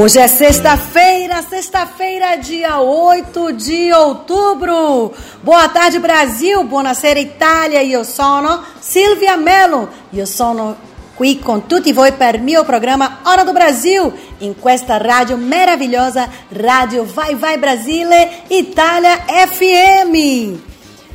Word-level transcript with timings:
Hoje 0.00 0.20
é 0.20 0.28
sexta-feira, 0.28 1.42
sexta-feira, 1.42 2.36
dia 2.36 2.78
8 2.78 3.52
de 3.54 3.92
outubro. 3.92 5.12
Boa 5.42 5.68
tarde, 5.70 5.98
Brasil. 5.98 6.62
Buonasera, 6.62 7.18
Itália. 7.18 7.82
Io 7.82 8.04
sono 8.04 8.62
Silvia 8.78 9.36
Mello. 9.36 9.88
Io 10.12 10.24
sono 10.24 10.76
qui 11.16 11.40
con 11.40 11.66
tutti 11.66 11.92
voi 11.92 12.12
per 12.12 12.38
mio 12.38 12.64
programma 12.64 13.22
Hora 13.24 13.42
do 13.42 13.52
Brasil, 13.52 14.12
in 14.38 14.54
questa 14.60 14.98
radio 14.98 15.36
meravigliosa, 15.36 16.28
Radio 16.52 17.04
Vai 17.04 17.34
Vai 17.34 17.58
Brasile, 17.58 18.44
Itália 18.50 19.24
FM. 19.26 20.60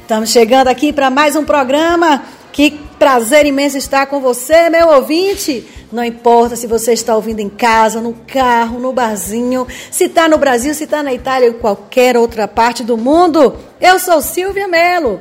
Estamos 0.02 0.30
chegando 0.30 0.68
aqui 0.68 0.92
para 0.92 1.10
mais 1.10 1.38
um 1.38 1.46
programa. 1.46 2.22
Que 2.54 2.70
prazer 3.00 3.48
imenso 3.48 3.80
estar 3.80 4.06
com 4.06 4.22
você, 4.22 4.70
meu 4.70 4.90
ouvinte. 4.90 5.68
Não 5.92 6.04
importa 6.04 6.56
se 6.56 6.68
você 6.68 6.94
está 6.94 7.16
ouvindo 7.16 7.40
em 7.40 7.50
casa, 7.50 8.00
no 8.00 8.14
carro, 8.28 8.80
no 8.80 8.94
barzinho, 8.94 9.68
se 9.92 10.06
está 10.06 10.30
no 10.30 10.38
Brasil, 10.38 10.74
se 10.74 10.84
está 10.84 11.02
na 11.02 11.12
Itália 11.12 11.50
ou 11.50 11.56
qualquer 11.56 12.16
outra 12.16 12.48
parte 12.48 12.84
do 12.84 12.96
mundo. 12.96 13.56
Eu 13.82 13.98
sou 13.98 14.22
Silvia 14.22 14.68
Melo. 14.68 15.20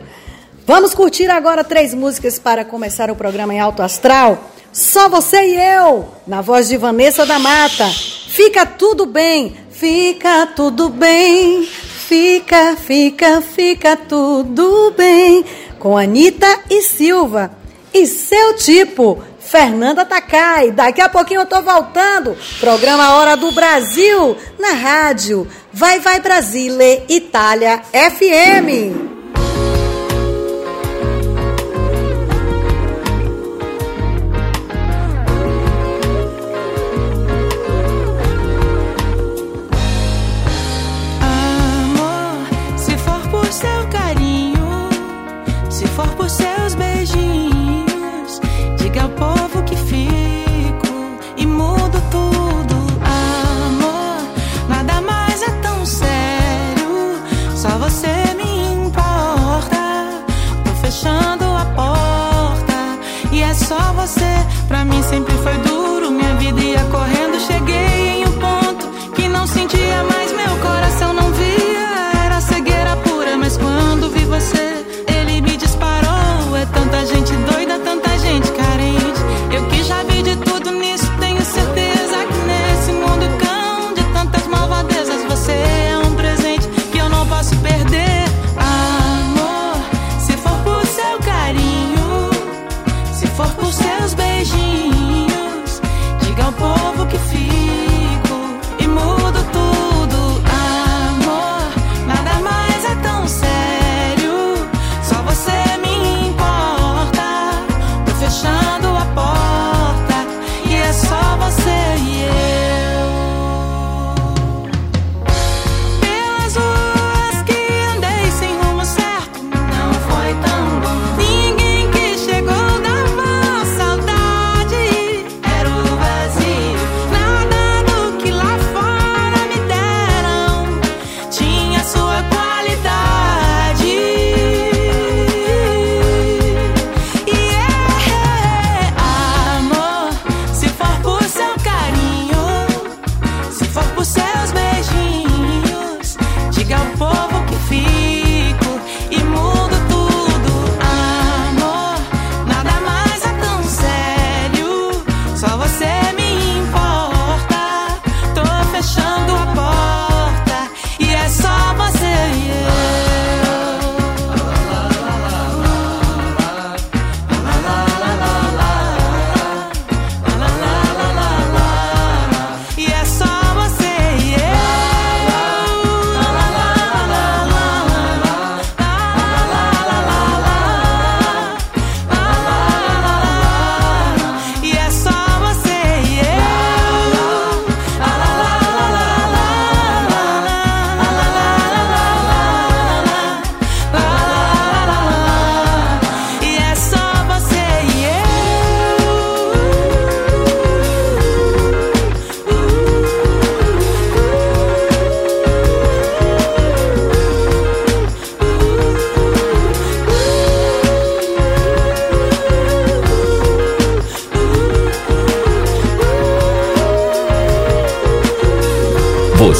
Vamos 0.66 0.94
curtir 0.94 1.30
agora 1.30 1.64
três 1.64 1.94
músicas 1.94 2.38
para 2.38 2.66
começar 2.66 3.10
o 3.10 3.16
programa 3.16 3.54
em 3.54 3.60
Alto 3.60 3.82
Astral. 3.82 4.50
Só 4.70 5.08
você 5.08 5.42
e 5.42 5.56
eu, 5.56 6.08
na 6.26 6.42
voz 6.42 6.68
de 6.68 6.76
Vanessa 6.76 7.24
da 7.24 7.38
Mata. 7.38 7.88
Fica 8.28 8.66
tudo 8.66 9.06
bem, 9.06 9.56
fica 9.70 10.46
tudo 10.54 10.90
bem, 10.90 11.64
fica, 11.64 12.76
fica, 12.76 13.40
fica 13.40 13.96
tudo 13.96 14.92
bem. 14.96 15.44
Com 15.82 15.98
Anitta 15.98 16.60
e 16.70 16.80
Silva. 16.80 17.50
E 17.92 18.06
seu 18.06 18.54
tipo, 18.54 19.20
Fernanda 19.40 20.04
Takai. 20.04 20.70
Daqui 20.70 21.00
a 21.00 21.08
pouquinho 21.08 21.40
eu 21.40 21.46
tô 21.46 21.60
voltando. 21.60 22.36
Programa 22.60 23.16
Hora 23.16 23.36
do 23.36 23.50
Brasil 23.50 24.36
na 24.60 24.74
rádio. 24.74 25.44
Vai 25.72 25.98
Vai 25.98 26.20
Brasile, 26.20 27.02
Itália 27.08 27.82
FM. 27.92 29.11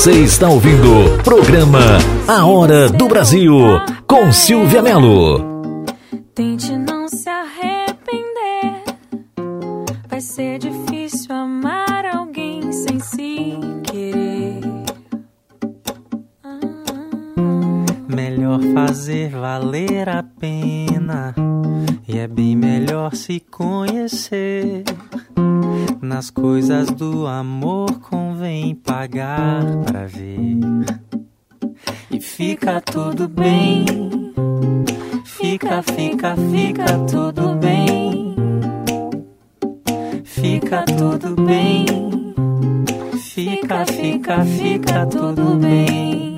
Você 0.02 0.24
está 0.24 0.48
ouvindo 0.48 1.14
o 1.14 1.22
programa 1.22 1.78
A 2.26 2.44
Hora 2.44 2.90
do 2.90 3.06
Brasil 3.06 3.54
com 4.04 4.32
Silvia 4.32 4.82
Melo. 4.82 5.84
Tente 6.34 6.76
não 6.76 7.06
se 7.06 7.28
arrepender. 7.28 8.82
ser 10.18 10.58
difícil 10.58 11.32
amar 11.32 12.04
alguém 12.04 12.72
sem 12.72 12.98
se 12.98 13.52
querer. 13.84 14.58
Melhor 18.08 18.58
fazer 18.74 19.30
valer 19.30 20.08
a 20.08 20.24
pena. 20.24 21.32
E 22.08 22.18
é 22.18 22.26
bem 22.26 22.56
melhor 22.56 23.14
se 23.14 23.38
conhecer. 23.38 24.82
Nas 26.00 26.28
coisas 26.28 26.90
do 26.90 27.24
amor 27.28 28.00
convém 28.52 28.74
pagar 28.74 29.64
pra 29.86 30.06
ver. 30.06 30.58
E 32.10 32.20
fica 32.20 32.80
tudo 32.80 33.26
bem. 33.28 33.86
Fica, 35.24 35.82
fica, 35.82 36.36
fica 36.36 36.98
tudo 37.10 37.54
bem. 37.54 38.36
Fica 40.24 40.84
tudo 40.84 41.34
bem. 41.42 41.86
Fica, 43.18 43.86
fica, 43.86 44.44
fica 44.44 45.06
tudo 45.06 45.56
bem. 45.56 46.36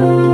Eu 0.00 0.33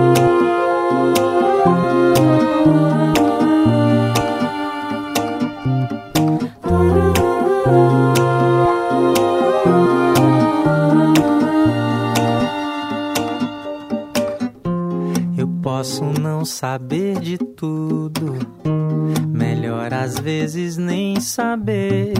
vezes 20.20 20.76
nem 20.76 21.18
saber. 21.20 22.14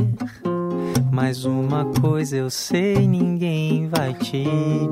Mas 1.12 1.44
uma 1.44 1.84
coisa 2.00 2.36
eu 2.36 2.50
sei, 2.50 3.06
ninguém 3.06 3.88
vai 3.88 4.14
te 4.14 4.44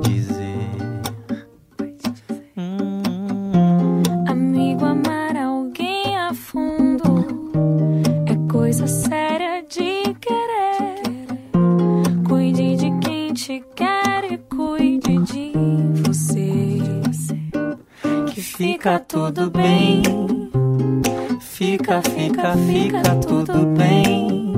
dizer. 0.03 0.88
Fica, 22.39 22.55
fica, 22.55 23.15
tudo 23.15 23.65
bem. 23.75 24.53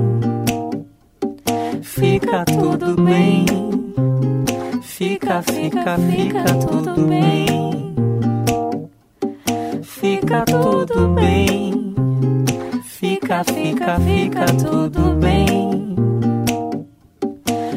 Fica 1.82 2.44
tudo 2.44 3.02
bem. 3.02 3.44
Fica, 4.82 5.42
fica, 5.42 5.98
fica 5.98 6.44
tudo 6.64 7.06
bem. 7.08 7.92
Fica 9.82 10.44
tudo 10.44 11.08
bem. 11.08 11.94
Fica, 12.84 13.42
fica, 13.42 13.98
fica 13.98 14.46
tudo 14.46 15.16
bem. 15.16 15.96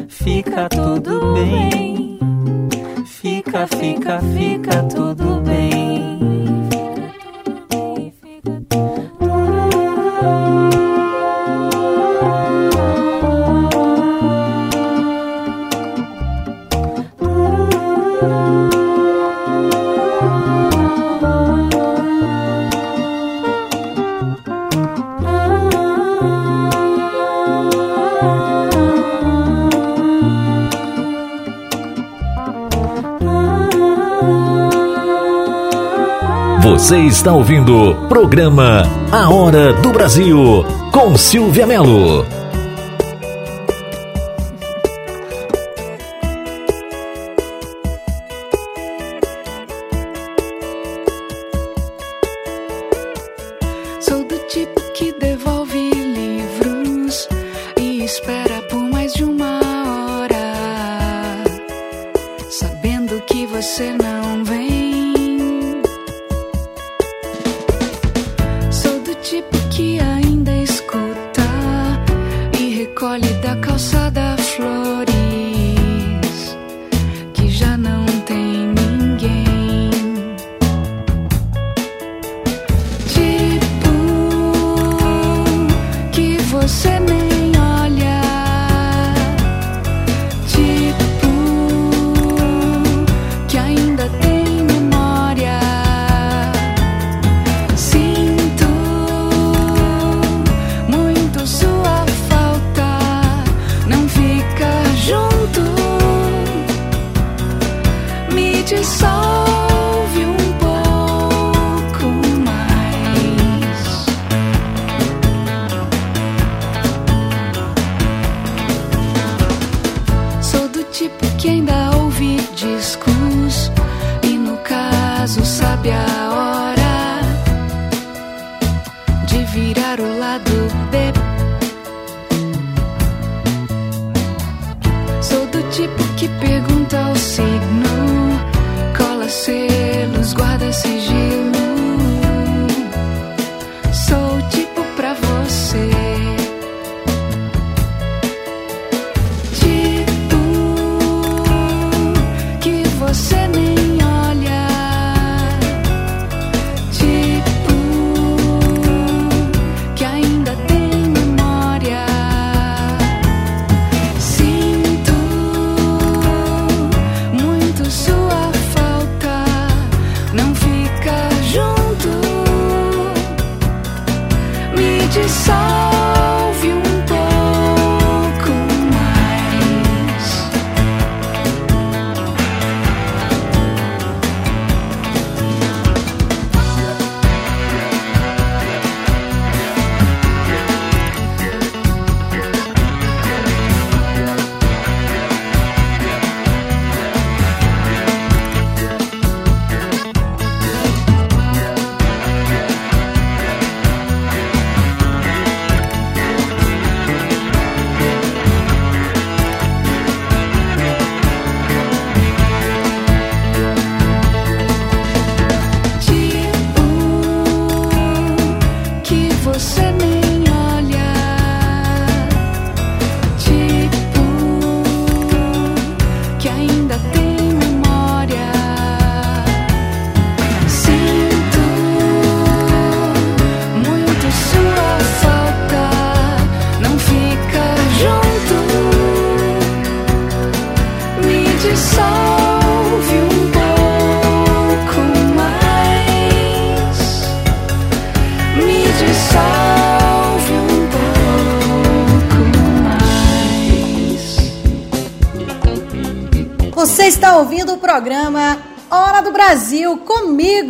Fica 0.08 0.68
tudo 0.68 1.34
bem. 1.34 2.18
Fica, 3.06 3.66
fica, 3.66 4.20
fica 4.20 4.82
tudo 4.84 5.24
bem. 5.24 5.35
Você 36.76 36.98
está 36.98 37.32
ouvindo 37.32 37.74
o 37.74 37.94
programa 38.06 38.82
A 39.10 39.30
Hora 39.30 39.72
do 39.72 39.92
Brasil 39.92 40.62
com 40.92 41.16
Silvia 41.16 41.66
Melo. 41.66 42.35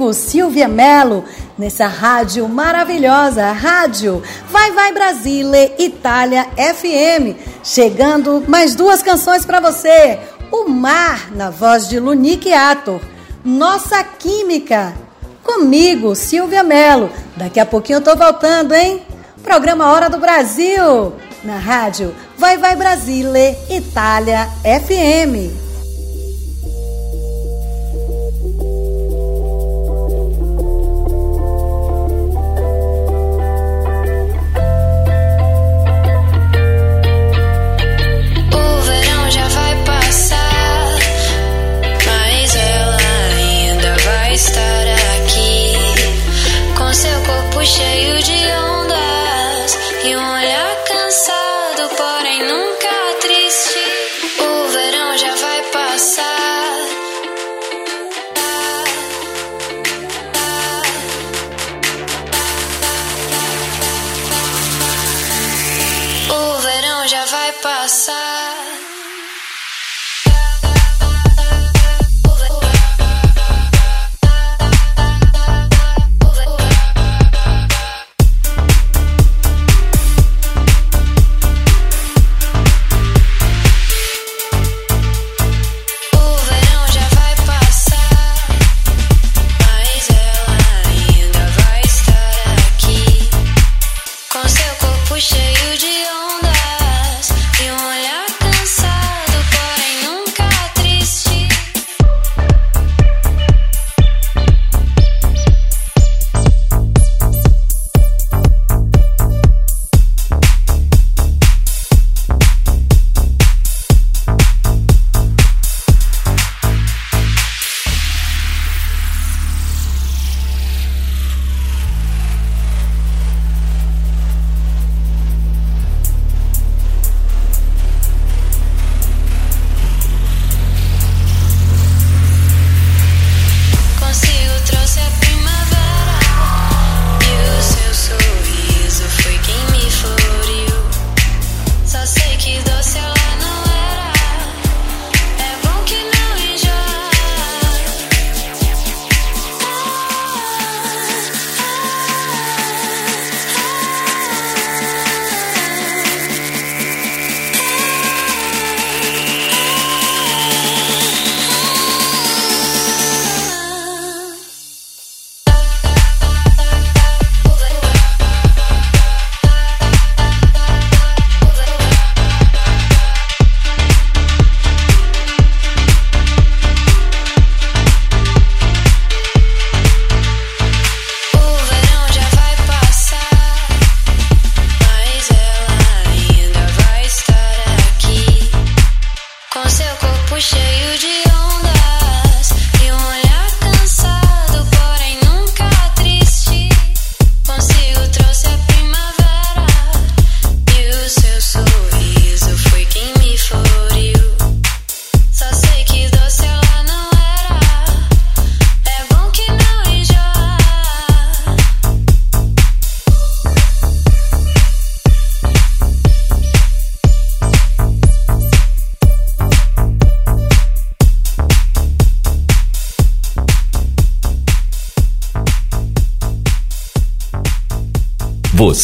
Comigo, 0.07 0.13
Silvia 0.13 0.69
Mello, 0.69 1.25
nessa 1.59 1.87
rádio 1.87 2.49
maravilhosa, 2.49 3.51
rádio 3.53 4.23
Vai 4.51 4.73
Vai 4.73 4.93
Brasile, 4.93 5.73
Itália 5.79 6.47
FM. 6.57 7.37
Chegando 7.65 8.45
mais 8.47 8.75
duas 8.75 9.03
canções 9.03 9.45
para 9.45 9.61
você. 9.61 10.19
O 10.51 10.69
Mar, 10.69 11.31
na 11.33 11.51
voz 11.51 11.89
de 11.89 11.99
Lunique 11.99 12.53
Ator. 12.53 13.01
Nossa 13.45 14.03
Química, 14.05 14.95
comigo, 15.43 16.15
Silvia 16.15 16.63
Mello. 16.63 17.11
Daqui 17.37 17.59
a 17.59 17.67
pouquinho 17.67 17.99
eu 17.99 18.05
tô 18.05 18.15
voltando, 18.17 18.75
hein? 18.75 19.03
Programa 19.43 19.93
Hora 19.93 20.11
do 20.11 20.19
Brasil, 20.19 21.13
na 21.45 21.57
rádio 21.57 22.15
Vai 22.37 22.59
Vai 22.59 22.75
Brasile, 22.75 23.57
Itália 23.71 24.49
FM. 24.63 25.66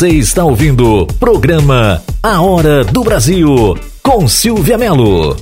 Você 0.03 0.09
está 0.09 0.45
ouvindo 0.45 1.03
o 1.03 1.07
programa 1.07 2.03
A 2.21 2.41
Hora 2.43 2.83
do 2.83 3.05
Brasil 3.05 3.79
com 4.03 4.27
Silvia 4.27 4.77
Melo. 4.77 5.37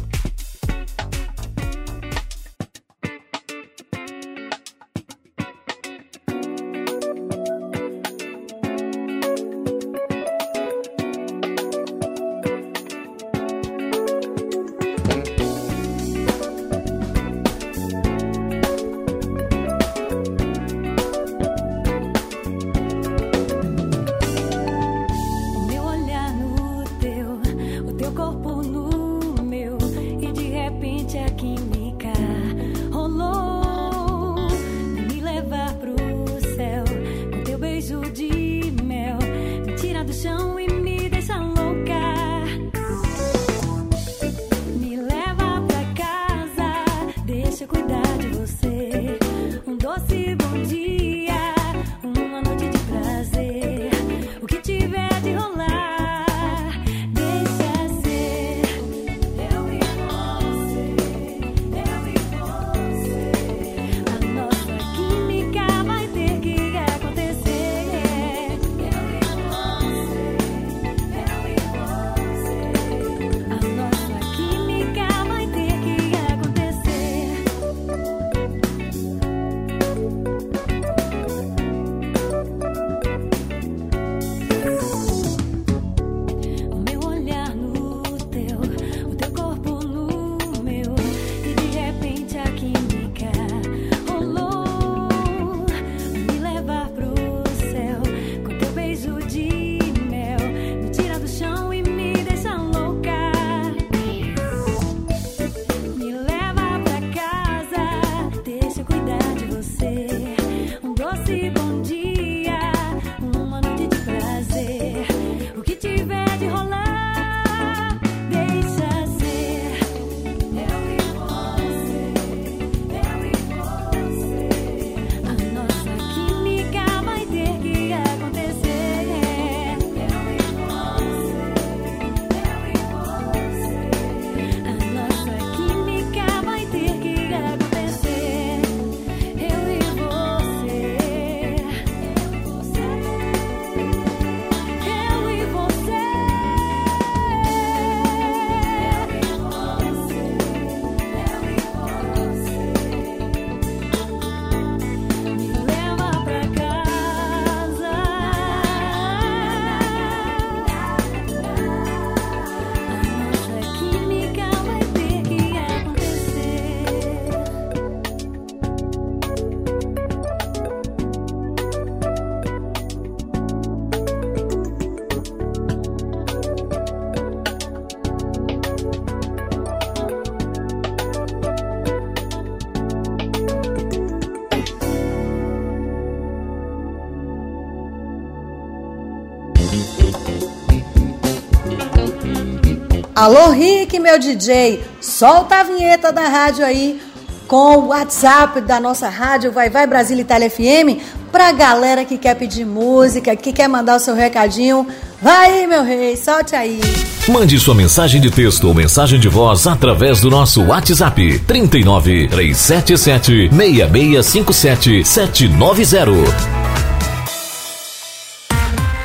Alô, 193.20 193.50
Rick, 193.50 193.98
meu 193.98 194.18
DJ, 194.18 194.82
solta 194.98 195.56
a 195.56 195.62
vinheta 195.62 196.10
da 196.10 196.26
rádio 196.26 196.64
aí 196.64 196.98
com 197.46 197.76
o 197.76 197.88
WhatsApp 197.88 198.62
da 198.62 198.80
nossa 198.80 199.10
rádio 199.10 199.52
Vai 199.52 199.68
Vai 199.68 199.86
Brasília 199.86 200.22
Itália 200.22 200.48
FM 200.48 200.98
pra 201.30 201.52
galera 201.52 202.02
que 202.02 202.16
quer 202.16 202.34
pedir 202.34 202.64
música, 202.64 203.36
que 203.36 203.52
quer 203.52 203.68
mandar 203.68 203.96
o 203.96 204.00
seu 204.00 204.14
recadinho. 204.14 204.86
Vai 205.20 205.52
aí, 205.52 205.66
meu 205.66 205.84
rei, 205.84 206.16
solte 206.16 206.56
aí. 206.56 206.80
Mande 207.28 207.60
sua 207.60 207.74
mensagem 207.74 208.22
de 208.22 208.30
texto 208.30 208.66
ou 208.66 208.72
mensagem 208.72 209.20
de 209.20 209.28
voz 209.28 209.66
através 209.66 210.22
do 210.22 210.30
nosso 210.30 210.64
WhatsApp 210.64 211.40
39 211.40 212.26
377 212.28 213.50
6657 213.54 215.04
790. 215.04 216.59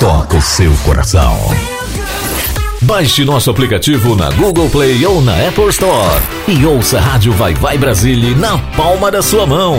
toca 0.00 0.38
o 0.38 0.40
seu 0.40 0.72
coração. 0.82 1.36
Baixe 2.80 3.22
nosso 3.22 3.50
aplicativo 3.50 4.16
na 4.16 4.30
Google 4.30 4.70
Play 4.70 5.04
ou 5.04 5.20
na 5.20 5.34
Apple 5.46 5.68
Store 5.68 6.22
e 6.48 6.64
ouça 6.64 6.96
a 6.96 7.02
Rádio 7.02 7.34
Vai 7.34 7.52
Vai 7.52 7.76
Brasília 7.76 8.34
na 8.34 8.56
palma 8.74 9.10
da 9.10 9.20
sua 9.20 9.46
mão. 9.46 9.76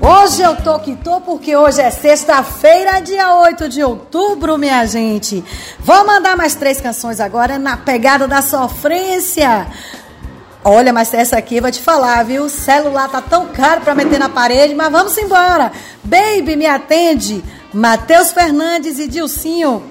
Hoje 0.00 0.40
eu 0.40 0.56
tô 0.56 0.78
que 0.78 0.96
tô 0.96 1.20
porque 1.20 1.54
hoje 1.54 1.82
é 1.82 1.90
sexta-feira, 1.90 3.00
dia 3.00 3.34
8 3.34 3.68
de 3.68 3.84
outubro, 3.84 4.56
minha 4.56 4.86
gente. 4.86 5.44
Vou 5.80 6.06
mandar 6.06 6.34
mais 6.34 6.54
três 6.54 6.80
canções 6.80 7.20
agora 7.20 7.58
na 7.58 7.76
pegada 7.76 8.26
da 8.26 8.40
sofrência. 8.40 9.66
Olha, 10.62 10.92
mas 10.92 11.14
essa 11.14 11.38
aqui 11.38 11.60
vou 11.60 11.70
te 11.70 11.80
falar, 11.80 12.22
viu? 12.22 12.44
O 12.44 12.50
celular 12.50 13.08
tá 13.08 13.22
tão 13.22 13.46
caro 13.46 13.80
para 13.80 13.94
meter 13.94 14.18
na 14.18 14.28
parede, 14.28 14.74
mas 14.74 14.92
vamos 14.92 15.16
embora. 15.16 15.72
Baby, 16.04 16.54
me 16.54 16.66
atende. 16.66 17.42
Matheus 17.72 18.32
Fernandes 18.32 18.98
e 18.98 19.08
Dilcinho. 19.08 19.82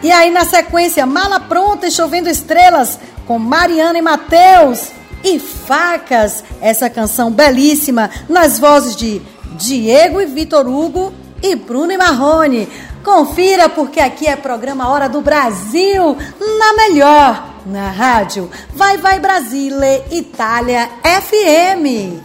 E 0.00 0.12
aí, 0.12 0.30
na 0.30 0.44
sequência, 0.44 1.04
Mala 1.04 1.40
Pronta 1.40 1.88
e 1.88 1.90
Chovendo 1.90 2.28
Estrelas, 2.28 2.98
com 3.26 3.40
Mariana 3.40 3.98
e 3.98 4.02
Matheus. 4.02 4.90
E 5.24 5.40
Facas, 5.40 6.44
essa 6.60 6.88
canção 6.88 7.32
belíssima, 7.32 8.08
nas 8.28 8.56
vozes 8.56 8.94
de 8.94 9.20
Diego 9.56 10.20
e 10.20 10.26
Vitor 10.26 10.68
Hugo 10.68 11.12
e 11.42 11.56
Bruno 11.56 11.90
e 11.90 11.96
Marrone. 11.96 12.68
Confira, 13.08 13.70
porque 13.70 14.00
aqui 14.00 14.26
é 14.26 14.36
programa 14.36 14.86
Hora 14.90 15.08
do 15.08 15.22
Brasil, 15.22 16.14
na 16.58 16.74
melhor 16.74 17.42
na 17.64 17.90
rádio. 17.90 18.50
Vai 18.74 18.98
Vai 18.98 19.18
Brasile 19.18 20.04
Itália 20.10 20.90
FM. 21.02 22.20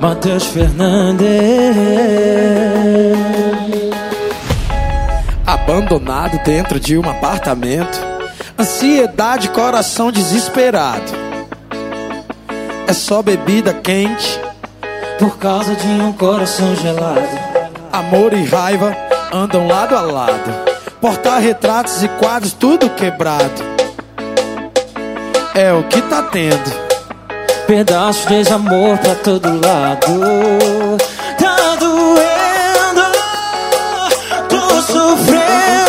Matheus 0.00 0.46
Fernandes. 0.46 1.28
Abandonado 5.46 6.42
dentro 6.42 6.80
de 6.80 6.98
um 6.98 7.08
apartamento 7.08 8.13
Ansiedade, 8.58 9.48
coração 9.50 10.12
desesperado 10.12 11.12
É 12.86 12.92
só 12.92 13.22
bebida 13.22 13.74
quente 13.74 14.40
por 15.18 15.38
causa 15.38 15.74
de 15.74 15.86
um 15.86 16.12
coração 16.12 16.74
gelado. 16.74 17.22
Amor 17.92 18.32
e 18.32 18.44
raiva 18.44 18.96
andam 19.32 19.66
lado 19.66 19.96
a 19.96 20.00
lado. 20.00 20.52
Portar-retratos 21.00 22.02
e 22.02 22.08
quadros, 22.08 22.52
tudo 22.52 22.90
quebrado. 22.90 23.62
É 25.54 25.72
o 25.72 25.84
que 25.84 26.00
tá 26.02 26.22
tendo. 26.22 26.84
Pedaços 27.66 28.26
de 28.26 28.52
amor 28.52 28.98
pra 28.98 29.14
todo 29.14 29.48
lado. 29.48 30.98
Tá 31.38 31.76
doendo, 31.76 33.02
tô 34.48 34.82
sofrendo. 34.82 35.83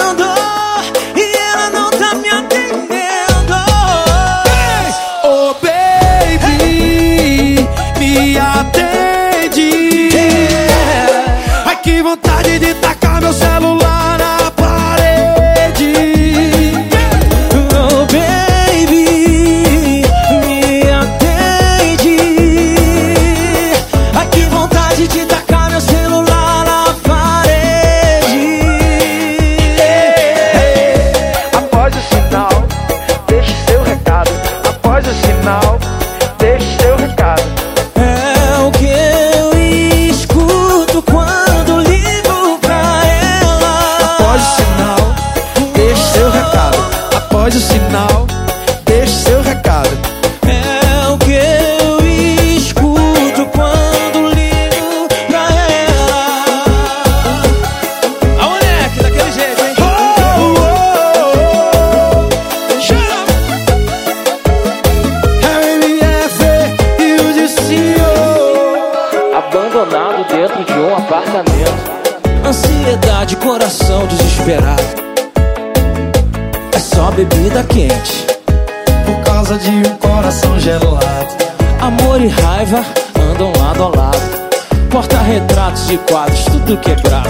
Porta-retratos 85.86 85.89
e 85.91 85.98
quadros, 85.98 86.45
tudo 86.45 86.78
quebrado. 86.78 87.30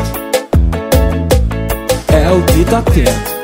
É 2.13 2.32
o 2.32 2.41
que 2.44 2.65
tá 2.65 2.82
tendo 2.82 3.35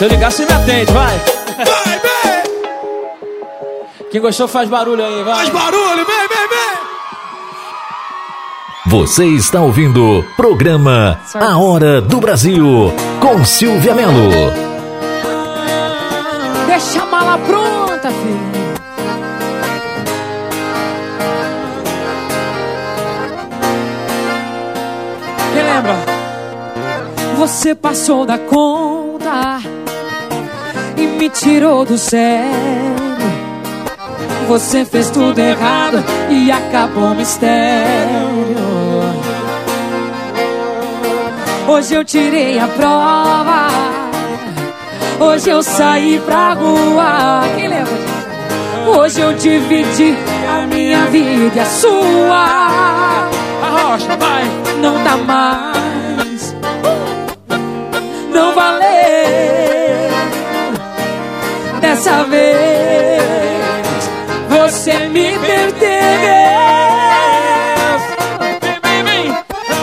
Se 0.00 0.06
eu 0.06 0.08
ligar, 0.08 0.32
você 0.32 0.46
me 0.46 0.52
atende, 0.52 0.90
vai. 0.94 1.18
Vai, 1.58 2.00
vem. 2.00 2.42
Quem 4.10 4.18
gostou 4.18 4.48
faz 4.48 4.66
barulho 4.66 5.04
aí, 5.04 5.22
vai. 5.22 5.34
Faz 5.34 5.50
barulho, 5.50 6.06
vem, 6.06 6.26
vem, 6.26 6.48
vem. 6.48 6.78
Você 8.86 9.26
está 9.26 9.60
ouvindo 9.60 10.02
o 10.02 10.22
programa 10.36 11.20
A 11.34 11.58
Hora 11.58 12.00
do 12.00 12.18
Brasil 12.18 12.90
com 13.20 13.44
Silvia 13.44 13.94
Melo. 13.94 14.30
Deixa 16.66 17.02
a 17.02 17.04
mala 17.04 17.36
pronta, 17.36 18.10
filho. 18.10 18.40
Me 25.54 25.62
lembra? 25.62 25.94
Você 27.36 27.74
passou 27.74 28.24
da 28.24 28.38
conta 28.38 29.79
me 31.20 31.28
tirou 31.28 31.84
do 31.84 31.98
sério. 31.98 32.48
Você 34.48 34.86
fez 34.86 35.10
tudo 35.10 35.38
errado 35.38 36.02
e 36.30 36.50
acabou 36.50 37.12
o 37.12 37.14
mistério. 37.14 37.60
Hoje 41.68 41.94
eu 41.94 42.04
tirei 42.06 42.58
a 42.58 42.66
prova. 42.66 43.66
Hoje 45.20 45.50
eu 45.50 45.62
saí 45.62 46.18
pra 46.24 46.54
rua. 46.54 47.42
Quem 47.54 47.68
lembra 47.68 47.92
disso? 47.92 48.98
Hoje 48.98 49.20
eu 49.20 49.34
dividi 49.34 50.16
a 50.48 50.66
minha 50.66 51.04
vida 51.06 51.54
e 51.54 51.60
a 51.60 51.66
sua. 51.66 53.28
Arrocha, 53.62 54.16
vai. 54.16 54.44
Não 54.80 55.04
dá 55.04 55.18
mais. 55.18 56.56
Não 58.32 58.54
valeu. 58.54 59.19
Dessa 62.02 62.24
vez 62.24 63.22
você 64.48 65.06
me 65.08 65.38
perdeu. 65.38 65.90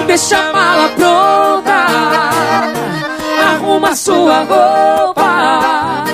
Deixa 0.07 0.35
a 0.35 0.51
mala 0.51 0.89
pronta, 0.97 1.75
arruma 3.53 3.95
sua 3.95 4.39
roupa. 4.39 6.05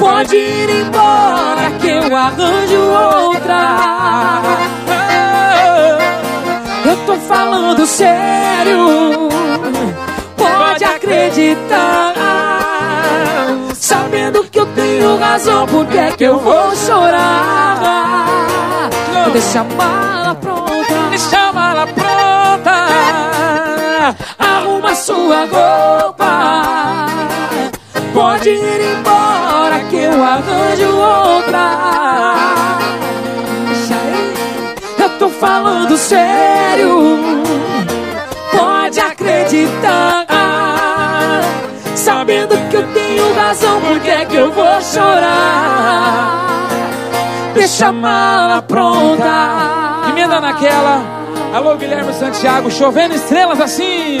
Pode 0.00 0.34
ir 0.34 0.70
embora 0.70 1.70
que 1.80 1.86
eu 1.86 2.16
arranjo 2.16 2.80
outra. 3.30 4.42
Eu 6.84 6.96
tô 7.06 7.16
falando 7.28 7.86
sério, 7.86 9.28
pode 10.36 10.84
acreditar. 10.84 12.45
Que 14.56 14.60
eu 14.60 14.66
tenho 14.74 15.18
razão, 15.18 15.66
por 15.66 15.84
que 15.84 15.98
é 15.98 16.10
que 16.12 16.24
eu 16.24 16.38
vou 16.38 16.74
chorar? 16.74 18.24
Deixa 19.30 19.60
a 19.60 19.64
mala 19.64 20.34
pronta, 20.34 20.94
Deixa 21.10 21.38
a 21.38 21.52
mala 21.52 21.86
pronta. 21.86 22.72
arruma 24.38 24.94
sua 24.94 25.40
roupa. 25.40 27.06
Pode 28.14 28.48
ir 28.48 28.80
embora 28.96 29.80
que 29.90 29.96
eu 29.96 30.24
arranjo 30.24 30.96
outra. 30.96 32.34
Deixa 33.66 33.94
aí, 33.94 34.34
eu 35.00 35.18
tô 35.18 35.28
falando 35.28 35.98
sério. 35.98 37.18
Pode 38.52 39.00
acreditar. 39.00 40.45
Sabendo 42.06 42.56
que 42.70 42.76
eu 42.76 42.86
tenho 42.92 43.34
razão, 43.34 43.80
por 43.80 43.98
que 43.98 44.08
é 44.08 44.24
que 44.26 44.36
eu 44.36 44.52
vou 44.52 44.80
chorar? 44.80 46.68
Deixa 47.52 47.88
a 47.88 47.92
mala 47.92 48.62
pronta. 48.62 50.08
Emenda 50.08 50.40
naquela. 50.40 51.02
Alô, 51.52 51.74
Guilherme 51.74 52.12
Santiago, 52.12 52.70
chovendo 52.70 53.12
estrelas 53.12 53.60
assim. 53.60 54.18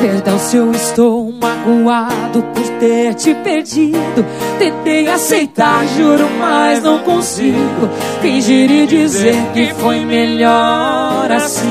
Perdão 0.00 0.38
se 0.38 0.58
eu 0.58 0.70
estou 0.70 1.32
magoado 1.32 2.40
por 2.54 2.68
ter 2.78 3.14
te 3.14 3.34
perdido. 3.34 4.24
Tentei 4.60 5.08
aceitar, 5.08 5.84
juro, 5.88 6.28
mas 6.38 6.80
não 6.84 7.00
consigo. 7.00 7.90
Fingir 8.22 8.70
e 8.70 8.86
dizer 8.86 9.34
que 9.54 9.74
foi 9.74 10.04
melhor 10.04 11.32
assim. 11.32 11.66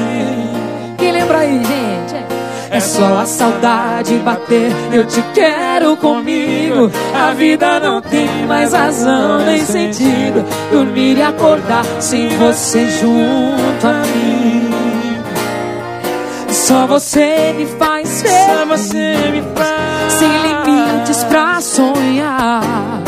Quem 0.97 1.13
lembra 1.13 1.37
aí, 1.37 1.57
gente? 1.63 1.86
É 2.69 2.79
só 2.79 3.19
a 3.19 3.25
saudade 3.25 4.15
bater, 4.15 4.71
eu 4.91 5.05
te 5.05 5.21
quero 5.33 5.95
comigo. 5.97 6.91
A 7.13 7.33
vida 7.33 7.79
não 7.79 8.01
tem 8.01 8.27
mais 8.45 8.73
razão 8.73 9.39
nem 9.45 9.63
sentido. 9.63 10.45
Dormir 10.71 11.17
e 11.17 11.21
acordar 11.21 11.85
sem 11.99 12.29
você 12.37 12.85
junto 12.89 13.87
a 13.87 14.01
mim. 14.07 14.69
Só 16.49 16.85
você 16.85 17.53
me 17.57 17.65
faz 17.65 18.21
feliz. 18.21 18.37
Só 18.45 18.65
você 18.65 19.15
me 19.31 19.41
faz. 19.55 20.13
Sem 20.13 20.27
limites 20.27 21.23
pra 21.25 21.61
sonhar. 21.61 23.01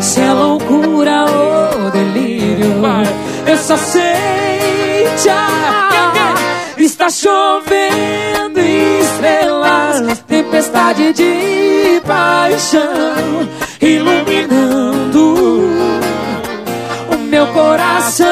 Se 0.00 0.20
é 0.20 0.32
loucura 0.32 1.26
ou 1.26 1.90
delírio, 1.90 2.72
eu 3.46 3.56
só 3.58 3.76
sei 3.76 5.06
te 5.22 5.28
amar. 5.28 6.34
Está 6.78 7.10
chovendo 7.10 8.60
estrelas, 9.22 10.18
tempestade 10.26 11.12
de 11.12 12.02
paixão, 12.04 13.48
iluminando 13.80 15.36
o 17.08 17.18
meu 17.18 17.46
coração. 17.48 18.26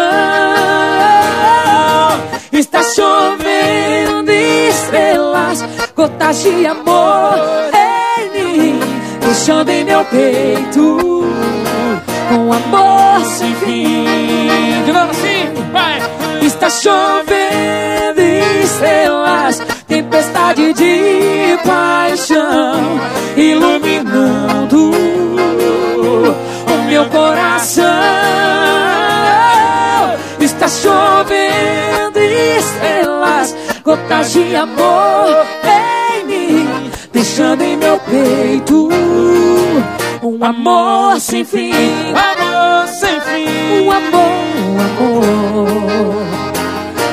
Está 2.53 2.83
chovendo 2.83 4.33
estrelas, 4.33 5.65
gotas 5.95 6.43
de 6.43 6.67
amor 6.67 7.39
em 7.73 8.59
mim, 8.59 8.81
deixando 9.21 9.69
em 9.71 9.85
meu 9.85 10.05
peito 10.07 11.25
um 12.33 12.53
amor 12.53 13.25
sem 13.27 13.55
fim. 13.55 14.05
De 14.85 14.93
novo 14.93 15.11
assim, 15.13 15.71
vai. 15.73 16.01
Está 16.45 16.69
chovendo 16.69 18.21
estrelas, 18.63 19.63
de 20.81 21.59
paixão, 21.63 22.99
iluminando 23.37 24.91
o 26.67 26.89
meu 26.89 27.05
coração. 27.07 27.85
Está 30.41 30.69
chovendo 30.69 32.19
estrelas, 32.59 33.55
gotas 33.85 34.33
de 34.33 34.57
amor 34.57 35.47
em 35.65 36.25
mim, 36.25 36.91
deixando 37.13 37.63
em 37.63 37.77
meu 37.77 37.99
peito 37.99 38.89
um 40.23 40.43
amor 40.43 41.21
sem 41.21 41.45
fim. 41.45 41.73
Amor 42.15 42.89
sem 42.89 43.21
fim. 43.21 43.85
Um 43.85 43.91
amor, 43.91 44.31
um 44.69 44.81
amor, 44.81 45.67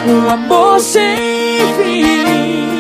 um 0.08 0.30
amor 0.30 0.80
sem 0.80 1.18
fim. 1.78 2.77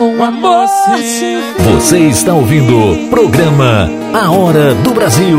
Um 0.00 0.22
amor, 0.22 0.66
sem 0.68 0.96
fim. 0.98 1.62
Você 1.74 1.98
está 2.08 2.34
ouvindo 2.34 2.76
o 2.76 3.08
programa 3.08 3.88
A 4.12 4.30
Hora 4.30 4.74
do 4.74 4.92
Brasil 4.92 5.38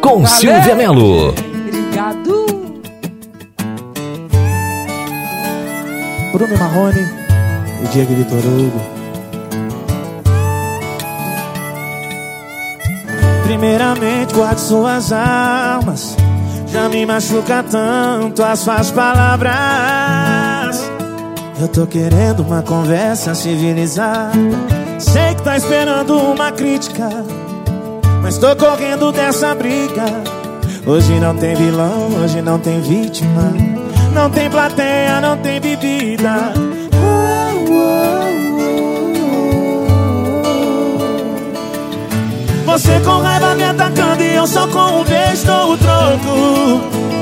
com 0.00 0.26
Silvia 0.26 0.74
Melo. 0.74 1.28
Obrigado. 1.30 2.46
Bruno 6.32 6.58
Marrone 6.58 7.08
e 7.82 7.88
Diego 7.88 8.14
Vitor 8.14 8.38
Hugo. 8.38 8.80
Primeiramente, 13.44 14.34
guarde 14.34 14.60
suas 14.60 15.12
almas. 15.12 16.16
Já 16.68 16.88
me 16.88 17.04
machuca 17.06 17.62
tanto 17.62 18.42
as 18.42 18.58
suas 18.60 18.90
palavras. 18.90 20.51
Eu 21.62 21.68
tô 21.68 21.86
querendo 21.86 22.40
uma 22.40 22.60
conversa 22.60 23.36
civilizada. 23.36 24.32
Sei 24.98 25.32
que 25.32 25.42
tá 25.42 25.56
esperando 25.56 26.18
uma 26.18 26.50
crítica. 26.50 27.08
Mas 28.20 28.36
tô 28.36 28.56
correndo 28.56 29.12
dessa 29.12 29.54
briga. 29.54 30.06
Hoje 30.84 31.20
não 31.20 31.36
tem 31.36 31.54
vilão, 31.54 32.08
hoje 32.20 32.42
não 32.42 32.58
tem 32.58 32.80
vítima. 32.80 33.54
Não 34.12 34.28
tem 34.28 34.50
plateia, 34.50 35.20
não 35.20 35.36
tem 35.36 35.60
bebida. 35.60 36.52
Você 42.66 43.00
com 43.04 43.18
raiva 43.20 43.54
me 43.54 43.62
atacando 43.62 44.20
e 44.20 44.34
eu 44.34 44.48
só 44.48 44.66
com 44.66 45.00
um 45.00 45.04
beijo 45.04 45.46
dou 45.46 45.74
o 45.74 45.78
troco. 45.78 47.21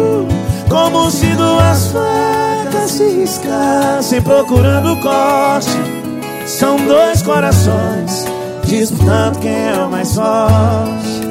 Como 0.71 1.11
se 1.11 1.25
duas 1.35 1.87
facas 1.87 2.91
se 2.91 3.03
riscassem 3.03 4.21
procurando 4.21 4.95
corte 5.01 5.67
são 6.45 6.77
dois 6.87 7.21
corações 7.21 8.25
disputando 8.63 9.37
quem 9.41 9.51
é 9.51 9.73
o 9.85 9.91
mais 9.91 10.15
forte. 10.15 11.27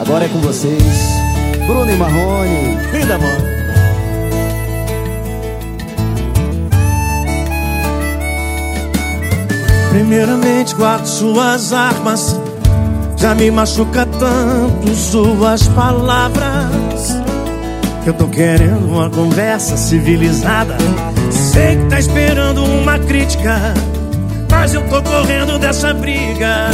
Agora 0.00 0.24
é 0.24 0.28
com 0.28 0.38
vocês, 0.38 0.82
Bruno 1.66 1.90
e 1.90 1.96
Marrone. 1.96 2.78
Linda, 2.92 3.16
amor. 3.16 3.56
Primeiramente 9.90 10.74
guardo 10.76 11.06
suas 11.06 11.72
armas 11.72 12.38
Já 13.16 13.34
me 13.34 13.50
machuca 13.50 14.06
tanto 14.06 14.94
suas 14.94 15.66
palavras 15.68 16.95
Eu 18.06 18.14
tô 18.14 18.28
querendo 18.28 18.86
uma 18.86 19.10
conversa 19.10 19.76
civilizada 19.76 20.76
Sei 21.30 21.76
que 21.76 21.86
tá 21.86 21.98
esperando 21.98 22.64
uma 22.64 22.98
crítica, 22.98 23.74
mas 24.50 24.74
eu 24.74 24.82
tô 24.88 25.02
correndo 25.02 25.58
dessa 25.58 25.92
briga. 25.92 26.70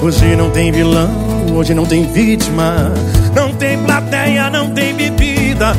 Hoje 0.00 0.36
não 0.36 0.50
tem 0.50 0.70
vilão, 0.70 1.10
hoje 1.54 1.74
não 1.74 1.84
tem 1.84 2.06
vítima, 2.06 2.92
não 3.34 3.52
tem 3.54 3.78
plateia, 3.78 4.50
não 4.50 4.70
tem 4.70 4.94
bebida. 4.94 5.74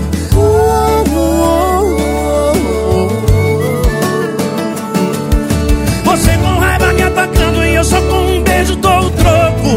Você 6.03 6.31
com 6.37 6.59
raiva 6.59 6.93
me 6.93 7.03
atacando 7.03 7.63
e 7.63 7.75
eu 7.75 7.83
só 7.83 8.01
com 8.01 8.37
um 8.37 8.43
beijo 8.43 8.75
dou 8.75 8.99
o 8.99 9.09
troco. 9.11 9.69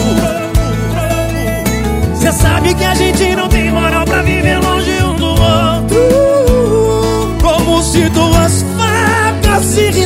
Você 2.15 2.33
sabe 2.33 2.75
que 2.75 2.85
a 2.85 2.95
gente 2.95 3.37
não 3.37 3.49
tem 3.49 3.71
moral 3.71 4.05
pra 4.05 4.23
viver 4.23 4.59
longe 4.59 4.82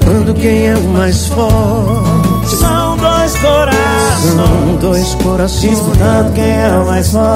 disputando 0.00 0.34
quem 0.34 0.66
é 0.66 0.76
o 0.76 0.82
mais 0.88 1.26
forte. 1.28 2.56
São 2.56 2.96
dois 2.96 3.36
corações. 3.36 4.34
São 4.34 4.76
dois 4.76 5.14
corações 5.16 5.70
disputando 5.70 6.34
quem 6.34 6.50
é 6.50 6.68
o 6.68 6.86
mais 6.86 7.12
forte. 7.12 7.30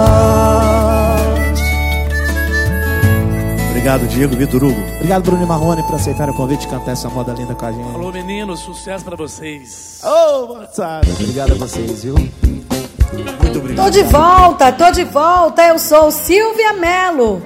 Obrigado, 3.70 4.08
Diego 4.08 4.34
Vitor 4.36 4.64
Hugo. 4.64 4.80
Obrigado, 4.96 5.22
Bruno 5.24 5.44
e 5.44 5.46
Marrone, 5.46 5.82
por 5.82 5.96
aceitar 5.96 6.30
o 6.30 6.34
convite 6.34 6.62
de 6.62 6.68
cantar 6.68 6.92
essa 6.92 7.08
moda 7.10 7.34
linda 7.34 7.54
com 7.54 7.66
a 7.66 7.72
gente. 7.72 7.94
Alô, 7.94 8.10
meninos, 8.10 8.60
sucesso 8.60 9.04
pra 9.04 9.14
vocês. 9.14 10.00
Ô, 10.02 10.08
oh, 10.08 10.54
moçada. 10.54 11.06
Obrigado 11.10 11.52
a 11.52 11.56
vocês, 11.56 12.02
viu? 12.02 12.14
Muito 12.14 13.58
obrigado. 13.58 13.84
Tô 13.84 13.90
de 13.90 14.02
volta, 14.04 14.72
tô 14.72 14.90
de 14.90 15.04
volta. 15.04 15.62
Eu 15.66 15.78
sou 15.78 16.10
Silvia 16.10 16.72
Melo. 16.72 17.42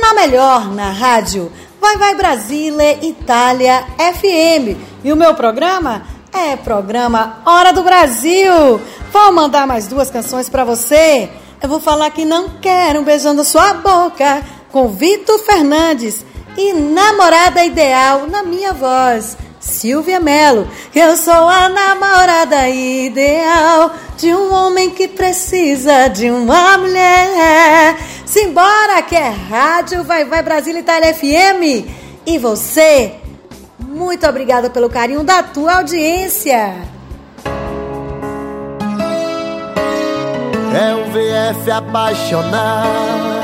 Na 0.00 0.14
melhor, 0.14 0.72
na 0.72 0.90
rádio 0.90 1.50
Vai 1.82 1.96
Vai 1.98 2.14
Brasília, 2.14 3.04
Itália 3.04 3.84
FM. 3.98 4.78
E 5.02 5.12
o 5.12 5.16
meu 5.16 5.34
programa 5.34 6.04
é 6.32 6.54
programa 6.54 7.42
Hora 7.44 7.72
do 7.72 7.82
Brasil. 7.82 8.80
Vou 9.12 9.32
mandar 9.32 9.66
mais 9.66 9.88
duas 9.88 10.08
canções 10.08 10.48
para 10.48 10.62
você. 10.62 11.28
Eu 11.60 11.68
vou 11.68 11.80
falar 11.80 12.08
que 12.10 12.24
não 12.24 12.50
quero 12.60 13.02
beijando 13.02 13.42
sua 13.42 13.74
boca 13.74 14.44
com 14.70 14.90
Vitor 14.90 15.40
Fernandes 15.40 16.24
e 16.56 16.72
Namorada 16.72 17.64
Ideal 17.64 18.28
na 18.28 18.44
minha 18.44 18.72
voz. 18.72 19.36
Silvia 19.62 20.18
Melo, 20.18 20.66
eu 20.92 21.16
sou 21.16 21.32
a 21.32 21.68
namorada 21.68 22.68
ideal 22.68 23.92
de 24.18 24.34
um 24.34 24.52
homem 24.52 24.90
que 24.90 25.06
precisa 25.06 26.08
de 26.08 26.28
uma 26.28 26.76
mulher. 26.76 27.96
Simbora, 28.26 29.00
que 29.02 29.14
é 29.14 29.28
Rádio 29.28 30.02
Vai 30.02 30.24
Vai 30.24 30.42
Brasília 30.42 30.80
Itália 30.80 31.14
FM. 31.14 31.86
E 32.26 32.38
você, 32.38 33.14
muito 33.78 34.26
obrigada 34.26 34.68
pelo 34.68 34.90
carinho 34.90 35.22
da 35.22 35.44
tua 35.44 35.76
audiência. 35.76 36.74
É 40.74 40.94
um 40.94 41.04
VF 41.12 41.70
apaixonado 41.70 43.41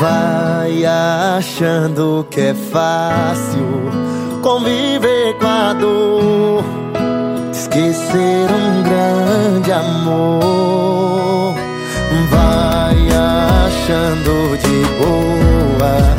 Vai 0.00 0.84
achando 0.84 2.24
que 2.30 2.40
é 2.40 2.54
fácil 2.54 3.90
conviver 4.42 5.36
com 5.40 5.46
a 5.46 5.72
dor, 5.72 6.64
esquecer 7.52 8.46
um 8.48 8.82
grande 8.84 9.72
amor. 9.72 11.54
Vai 12.30 13.08
achando 13.08 14.56
de 14.58 14.78
boa 14.98 16.18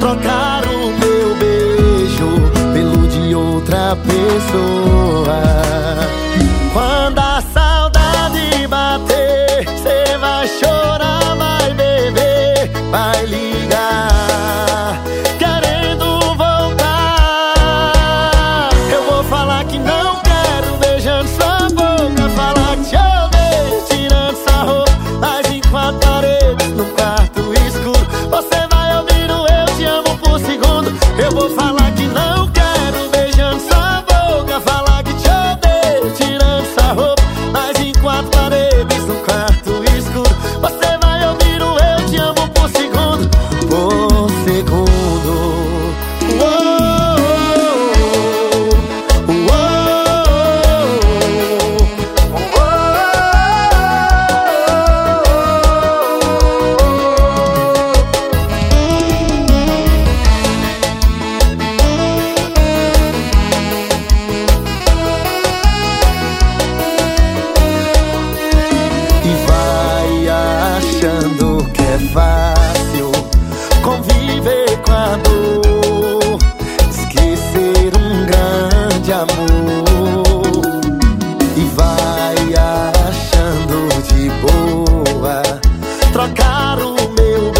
trocar 0.00 0.62
o 0.64 0.90
meu 0.98 1.34
beijo 1.36 2.30
pelo 2.72 3.06
de 3.08 3.34
outra 3.34 3.94
pessoa. 3.96 5.38
meu 86.94 87.57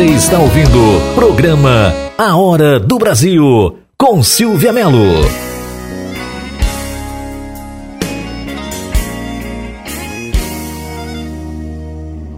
Você 0.00 0.06
está 0.06 0.38
ouvindo 0.38 1.14
programa 1.14 1.92
A 2.16 2.34
Hora 2.34 2.80
do 2.80 2.96
Brasil 2.96 3.76
com 3.98 4.22
Silvia 4.22 4.72
Melo. 4.72 4.98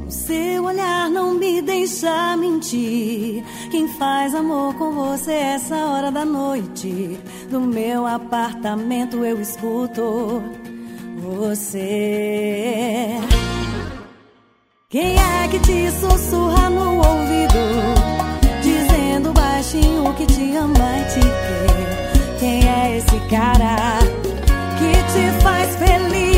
Seu 0.08 0.64
olhar 0.64 1.08
não 1.08 1.34
me 1.34 1.62
deixa 1.62 2.36
mentir. 2.36 3.44
Quem 3.70 3.86
faz 3.96 4.34
amor 4.34 4.74
com 4.74 4.90
você 4.90 5.30
essa 5.30 5.76
hora 5.76 6.10
da 6.10 6.24
noite? 6.24 7.16
Do 7.48 7.60
meu 7.60 8.08
apartamento 8.08 9.24
eu 9.24 9.40
escuto 9.40 10.42
você. 11.18 13.20
Quem 14.88 15.16
é 15.16 15.48
que 15.48 15.60
te 15.60 15.90
sussurra 15.92 16.51
te 20.42 20.56
ama 20.56 20.98
e 20.98 21.04
te 21.04 21.20
quer? 21.20 22.38
Quem 22.38 22.68
é 22.68 22.96
esse 22.96 23.18
cara 23.30 23.98
que 24.78 24.92
te 25.12 25.42
faz 25.42 25.76
feliz, 25.76 26.31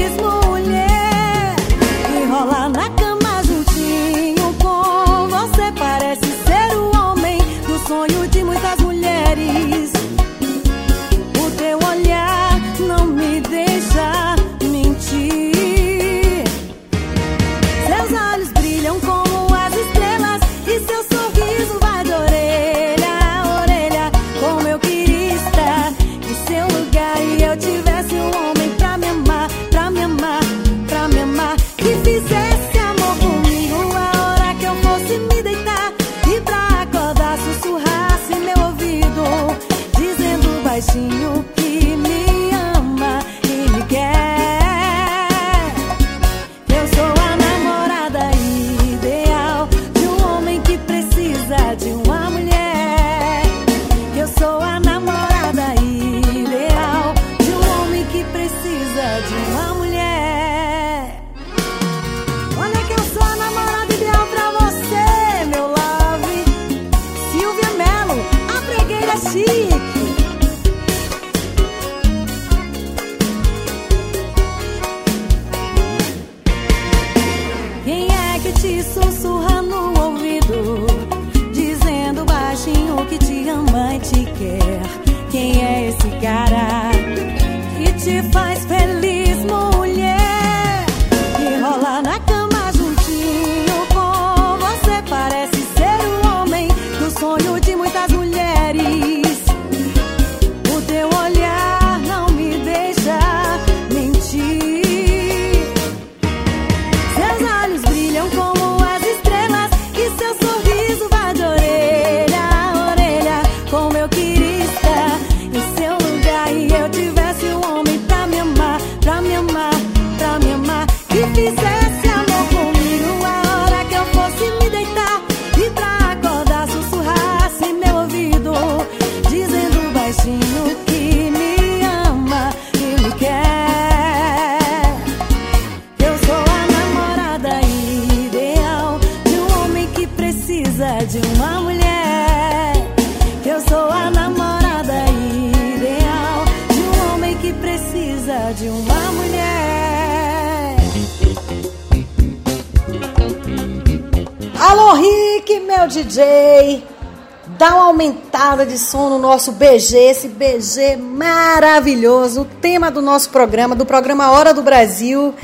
nosso 159.35 159.51
BG, 159.51 159.99
esse 159.99 160.29
BG 160.29 160.97
maravilhoso, 160.97 162.43
o 162.43 162.45
tema 162.45 162.89
do 162.89 163.03
nosso 163.03 163.31
programa, 163.31 163.75
do 163.75 163.85
programa 163.85 164.31
Hora 164.31 164.55
do 164.55 164.63
Brasil, 164.63 165.35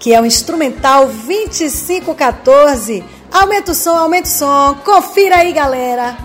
que 0.00 0.14
é 0.14 0.20
o 0.20 0.24
instrumental 0.24 1.06
2514. 1.06 3.04
Aumenta 3.30 3.72
o 3.72 3.74
som, 3.74 3.98
aumenta 3.98 4.28
o 4.28 4.32
som. 4.32 4.76
Confira 4.82 5.36
aí, 5.36 5.52
galera. 5.52 6.16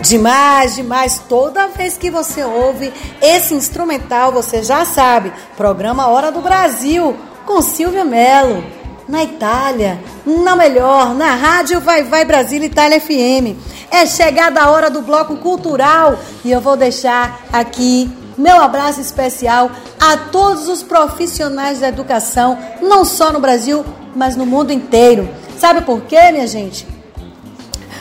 Demais, 0.00 0.76
demais. 0.76 1.18
Toda 1.28 1.66
vez 1.66 1.98
que 1.98 2.08
você 2.08 2.44
ouve 2.44 2.92
esse 3.20 3.52
instrumental, 3.52 4.30
você 4.30 4.62
já 4.62 4.84
sabe. 4.84 5.32
Programa 5.56 6.06
Hora 6.06 6.30
do 6.30 6.40
Brasil, 6.40 7.16
com 7.46 7.60
Silvia 7.62 8.04
Mello. 8.04 8.64
Na 9.08 9.24
Itália, 9.24 10.00
na 10.24 10.54
melhor, 10.54 11.12
na 11.14 11.34
Rádio 11.34 11.80
Vai 11.80 12.04
Vai 12.04 12.24
Brasil 12.24 12.62
Itália 12.62 13.00
FM. 13.00 13.58
É 13.90 14.06
chegada 14.06 14.62
a 14.62 14.70
hora 14.70 14.88
do 14.88 15.02
bloco 15.02 15.36
cultural 15.36 16.18
e 16.44 16.50
eu 16.50 16.60
vou 16.60 16.76
deixar 16.76 17.44
aqui 17.52 18.10
meu 18.38 18.60
abraço 18.62 19.00
especial 19.00 19.70
a 20.00 20.16
todos 20.16 20.68
os 20.68 20.82
profissionais 20.82 21.80
da 21.80 21.88
educação, 21.88 22.58
não 22.80 23.04
só 23.04 23.32
no 23.32 23.40
Brasil, 23.40 23.84
mas 24.14 24.36
no 24.36 24.46
mundo 24.46 24.72
inteiro. 24.72 25.28
Sabe 25.58 25.82
por 25.82 26.02
quê, 26.02 26.32
minha 26.32 26.46
gente? 26.46 26.86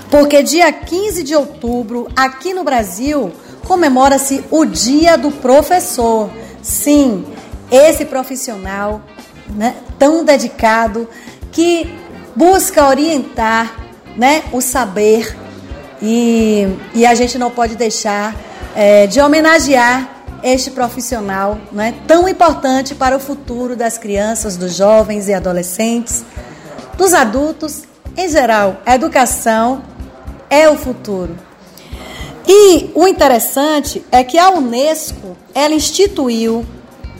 Porque 0.10 0.44
dia 0.44 0.72
15 0.72 1.24
de 1.24 1.36
outubro, 1.36 2.08
aqui 2.16 2.54
no 2.54 2.64
Brasil, 2.64 3.32
comemora-se 3.68 4.44
o 4.50 4.66
Dia 4.66 5.18
do 5.18 5.32
Professor. 5.32 6.30
Sim, 6.62 7.26
esse 7.72 8.06
profissional 8.06 9.02
né, 9.56 9.76
tão 10.00 10.24
dedicado 10.24 11.08
que 11.52 11.94
busca 12.36 12.88
orientar 12.88 13.76
né, 14.16 14.44
o 14.52 14.62
saber 14.62 15.36
e, 16.02 16.68
e 16.94 17.06
a 17.06 17.14
gente 17.14 17.38
não 17.38 17.52
pode 17.52 17.76
deixar 17.76 18.36
é, 18.76 19.06
de 19.08 19.20
homenagear 19.20 20.22
este 20.44 20.72
profissional 20.72 21.60
né, 21.72 21.94
tão 22.08 22.28
importante 22.28 22.96
para 22.96 23.16
o 23.16 23.20
futuro 23.20 23.76
das 23.76 23.98
crianças, 23.98 24.58
dos 24.58 24.76
jovens 24.76 25.28
e 25.28 25.34
adolescentes, 25.34 26.26
dos 26.98 27.14
adultos 27.14 27.84
em 28.18 28.28
geral. 28.28 28.82
A 28.86 28.96
educação 28.96 29.84
é 30.50 30.68
o 30.70 30.76
futuro. 30.76 31.38
E 32.48 32.90
o 32.96 33.08
interessante 33.08 34.04
é 34.12 34.24
que 34.24 34.38
a 34.38 34.50
Unesco, 34.50 35.38
ela 35.54 35.76
instituiu 35.76 36.66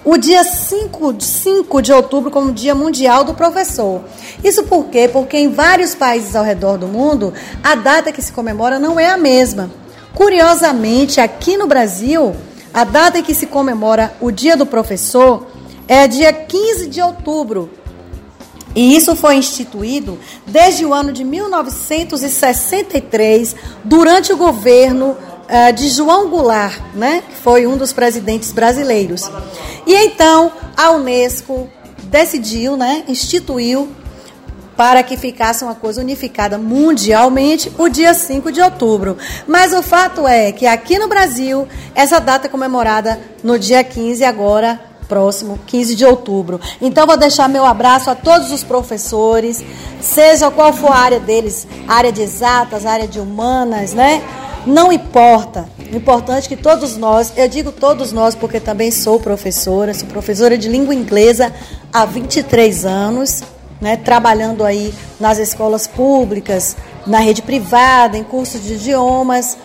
o 0.04 0.18
dia 0.18 0.44
5, 0.44 1.16
5 1.20 1.82
de 1.82 1.94
outubro 1.94 2.32
como 2.32 2.52
Dia 2.52 2.74
Mundial 2.74 3.24
do 3.24 3.34
Professor. 3.34 4.02
Isso 4.44 4.64
por 4.64 4.86
quê? 4.86 5.08
Porque 5.08 5.38
em 5.38 5.50
vários 5.50 5.94
países 5.94 6.36
ao 6.36 6.44
redor 6.44 6.78
do 6.78 6.88
mundo, 6.88 7.34
a 7.64 7.76
data 7.76 8.12
que 8.12 8.22
se 8.22 8.32
comemora 8.32 8.80
não 8.80 9.00
é 9.00 9.10
a 9.10 9.18
mesma. 9.18 9.70
Curiosamente, 10.14 11.22
aqui 11.22 11.56
no 11.56 11.68
Brasil, 11.68 12.36
A 12.74 12.86
data 12.86 13.20
em 13.20 13.24
que 13.24 13.36
se 13.36 13.48
comemora 13.48 14.14
o 14.22 14.32
Dia 14.32 14.56
do 14.56 14.66
Professor 14.66 15.46
é 15.90 16.08
dia 16.08 16.32
15 16.32 16.88
de 16.88 17.02
outubro. 17.02 17.70
E 18.74 18.96
isso 18.96 19.14
foi 19.14 19.36
instituído 19.36 20.18
desde 20.48 20.86
o 20.86 20.94
ano 20.94 21.12
de 21.12 21.26
1963, 21.26 23.58
durante 23.84 24.32
o 24.32 24.38
governo 24.38 25.18
uh, 25.52 25.74
de 25.74 25.90
João 25.90 26.30
Goulart, 26.30 26.80
né, 26.96 27.24
que 27.28 27.36
foi 27.36 27.68
um 27.68 27.78
dos 27.78 27.92
presidentes 27.92 28.52
brasileiros. 28.52 29.30
E 29.86 29.94
então 29.94 30.52
a 30.76 30.92
Unesco 30.92 31.70
decidiu, 32.04 32.78
né, 32.78 33.04
instituiu 33.08 33.90
para 34.76 35.04
que 35.04 35.16
ficasse 35.16 35.64
uma 35.64 35.76
coisa 35.76 36.02
unificada 36.02 36.58
mundialmente 36.58 37.72
o 37.78 37.88
dia 37.88 38.14
5 38.14 38.52
de 38.52 38.62
outubro. 38.62 39.18
Mas 39.46 39.74
o 39.74 39.84
fato 39.84 40.28
é 40.28 40.52
que 40.52 40.66
aqui 40.66 40.98
no 40.98 41.08
Brasil, 41.08 41.68
essa 41.94 42.20
data 42.20 42.48
é 42.48 42.50
comemorada 42.50 43.20
no 43.44 43.60
dia 43.60 43.84
15 43.84 44.24
agora 44.24 44.80
próximo, 45.08 45.60
15 45.68 45.94
de 45.94 46.06
outubro. 46.06 46.60
Então 46.82 47.06
vou 47.06 47.18
deixar 47.18 47.50
meu 47.50 47.66
abraço 47.66 48.10
a 48.10 48.16
todos 48.16 48.50
os 48.50 48.64
professores, 48.64 49.62
seja 50.00 50.50
qual 50.50 50.72
for 50.72 50.90
a 50.90 50.96
área 50.96 51.20
deles, 51.20 51.68
área 51.86 52.14
de 52.14 52.22
exatas, 52.22 52.86
área 52.86 53.08
de 53.08 53.20
humanas, 53.20 53.94
né? 53.94 54.24
Não 54.66 54.92
importa. 54.92 55.68
O 55.92 55.96
importante 55.96 56.46
é 56.46 56.50
que 56.50 56.56
todos 56.56 56.96
nós, 56.96 57.34
eu 57.36 57.48
digo 57.48 57.72
todos 57.72 58.12
nós 58.12 58.36
porque 58.36 58.60
também 58.60 58.92
sou 58.92 59.20
professora, 59.20 59.94
sou 59.94 60.08
professora 60.08 60.58
de 60.58 60.70
língua 60.70 60.94
inglesa 60.94 61.52
há 61.92 62.06
23 62.06 62.86
anos, 62.86 63.44
né, 63.82 63.98
trabalhando 63.98 64.64
aí 64.64 64.94
nas 65.20 65.40
escolas 65.40 65.88
públicas, 65.88 66.78
na 67.06 67.20
rede 67.20 67.42
privada, 67.42 68.18
em 68.18 68.24
cursos 68.24 68.64
de 68.64 68.76
idiomas, 68.76 69.58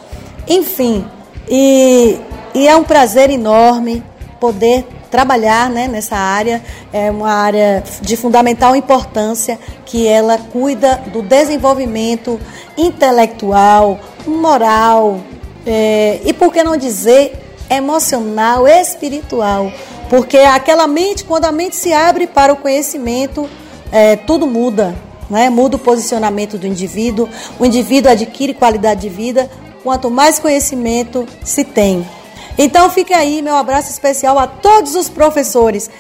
enfim. 0.49 1.05
E, 1.49 2.19
e 2.55 2.67
é 2.67 2.75
um 2.75 2.83
prazer 2.83 3.31
enorme 3.31 4.03
poder 4.41 4.87
trabalhar 5.11 5.71
né, 5.71 5.87
nessa 5.87 6.17
área. 6.17 6.63
É 6.93 7.11
uma 7.11 7.31
área 7.31 7.85
de 8.01 8.17
fundamental 8.17 8.75
importância 8.75 9.59
que 9.85 10.07
ela 10.07 10.39
cuida 10.39 11.03
do 11.13 11.23
desenvolvimento 11.23 12.41
intelectual, 12.77 14.01
moral 14.31 15.21
é, 15.67 16.21
e, 16.25 16.33
por 16.33 16.53
que 16.53 16.63
não 16.63 16.77
dizer, 16.77 17.33
emocional, 17.69 18.67
espiritual. 18.69 19.73
Porque 20.09 20.39
aquela 20.39 20.87
mente, 20.87 21.25
quando 21.25 21.47
a 21.47 21.53
mente 21.53 21.77
se 21.77 21.93
abre 21.93 22.27
para 22.27 22.53
o 22.53 22.57
conhecimento, 22.57 23.49
é, 23.91 24.17
tudo 24.17 24.47
muda. 24.47 24.95
Né? 25.29 25.51
Muda 25.51 25.77
o 25.77 25.81
posicionamento 25.81 26.57
do 26.57 26.67
indivíduo, 26.67 27.29
o 27.59 27.67
indivíduo 27.67 28.13
adquire 28.13 28.55
qualidade 28.55 29.01
de 29.01 29.09
vida 29.09 29.51
quanto 29.83 30.11
mais 30.11 30.39
conhecimento 30.39 31.27
se 31.45 31.65
tem. 31.65 32.07
Então 32.59 32.89
fica 32.91 33.17
aí 33.17 33.43
meu 33.43 33.55
abraço 33.55 33.91
especial 33.91 34.39
a 34.39 34.47
todos 34.47 34.95
os 34.95 35.09
professores, 35.09 35.91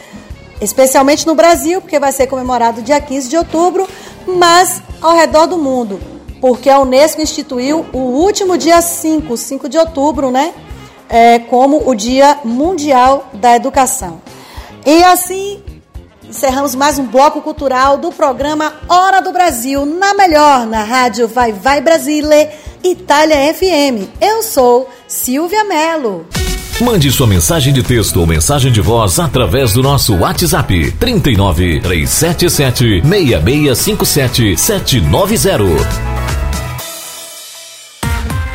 especialmente 0.60 1.26
no 1.26 1.34
Brasil, 1.34 1.80
porque 1.80 1.98
vai 1.98 2.12
ser 2.12 2.26
comemorado 2.28 2.82
dia 2.82 3.00
15 3.00 3.28
de 3.28 3.36
outubro, 3.36 3.88
mas 4.26 4.80
ao 5.00 5.14
redor 5.14 5.46
do 5.46 5.58
mundo, 5.58 6.00
porque 6.40 6.68
a 6.68 6.80
Unesco 6.80 7.20
instituiu 7.20 7.86
o 7.92 7.98
último 7.98 8.56
dia 8.56 8.80
5, 8.80 9.36
5 9.36 9.68
de 9.68 9.78
outubro, 9.78 10.30
né? 10.30 10.52
É, 11.08 11.38
como 11.38 11.88
o 11.88 11.94
Dia 11.94 12.38
Mundial 12.44 13.30
da 13.34 13.54
Educação. 13.54 14.20
E 14.84 15.04
assim 15.04 15.62
encerramos 16.28 16.74
mais 16.74 16.98
um 16.98 17.06
bloco 17.06 17.40
cultural 17.40 17.96
do 17.98 18.10
programa 18.10 18.74
Hora 18.88 19.20
do 19.20 19.32
Brasil, 19.32 19.86
na 19.86 20.14
melhor, 20.14 20.66
na 20.66 20.82
rádio 20.82 21.28
Vai 21.28 21.52
Vai 21.52 21.80
Brasile, 21.80 22.48
Itália 22.82 23.54
FM. 23.54 24.08
Eu 24.20 24.42
sou 24.42 24.88
Silvia 25.06 25.64
Mello. 25.64 26.26
Mande 26.80 27.10
sua 27.10 27.26
mensagem 27.26 27.72
de 27.72 27.82
texto 27.82 28.18
ou 28.18 28.26
mensagem 28.26 28.70
de 28.70 28.82
voz 28.82 29.18
através 29.18 29.72
do 29.72 29.82
nosso 29.82 30.14
WhatsApp 30.16 30.92
39 30.92 31.80
377 31.80 33.00
6657 33.02 34.56
790. 34.58 36.15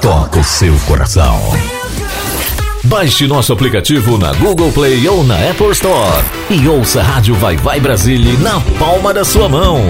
toca 0.00 0.38
o 0.38 0.44
seu 0.44 0.74
coração. 0.86 1.40
Baixe 2.84 3.26
nosso 3.26 3.52
aplicativo 3.52 4.16
na 4.18 4.32
Google 4.34 4.70
Play 4.72 5.08
ou 5.08 5.24
na 5.24 5.34
Apple 5.50 5.72
Store 5.72 6.24
e 6.48 6.68
ouça 6.68 7.00
a 7.00 7.02
Rádio 7.02 7.34
Vai 7.34 7.56
Vai 7.56 7.80
Brasília 7.80 8.38
na 8.38 8.60
palma 8.78 9.12
da 9.12 9.24
sua 9.24 9.48
mão. 9.48 9.80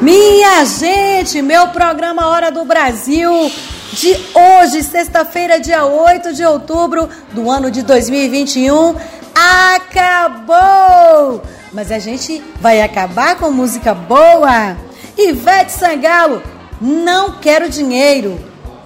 Minha 0.00 0.64
gente, 0.64 1.40
meu 1.42 1.68
programa 1.68 2.26
Hora 2.26 2.50
do 2.50 2.64
Brasil 2.64 3.50
de 3.92 4.16
hoje, 4.34 4.82
sexta-feira, 4.82 5.60
dia 5.60 5.84
8 5.84 6.32
de 6.32 6.44
outubro 6.44 7.08
do 7.32 7.50
ano 7.50 7.70
de 7.70 7.82
2021, 7.82 8.94
acabou! 9.34 11.42
Mas 11.72 11.90
a 11.90 11.98
gente 11.98 12.42
vai 12.60 12.82
acabar 12.82 13.36
com 13.36 13.50
música 13.50 13.94
boa. 13.94 14.76
Ivete 15.16 15.72
Sangalo, 15.72 16.42
não 16.80 17.32
quero 17.32 17.68
dinheiro. 17.68 18.38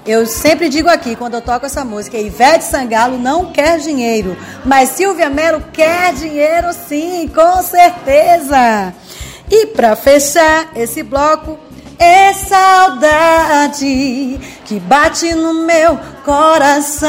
Eu 0.07 0.27
sempre 0.27 0.69
digo 0.69 0.89
aqui, 0.89 1.17
quando 1.17 1.35
eu 1.35 1.41
toco 1.41 1.65
essa 1.65 1.83
música, 1.85 2.19
Ivete 2.19 2.65
Sangalo 2.65 3.19
não 3.19 3.47
quer 3.53 3.79
dinheiro, 3.79 4.37
mas 4.65 4.91
Silvia 4.91 5.31
Melo 5.31 5.63
quer 5.73 6.13
dinheiro 6.13 6.75
sim, 6.75 7.27
com 7.35 7.63
certeza. 7.63 8.93
E 9.51 9.67
para 9.69 9.97
fechar 9.97 10.73
esse 10.77 11.03
bloco, 11.03 11.59
é 11.99 12.35
saudade 12.35 13.87
que 14.67 14.79
bate 14.81 15.35
no 15.35 15.55
meu 15.65 15.99
coração. 16.25 17.09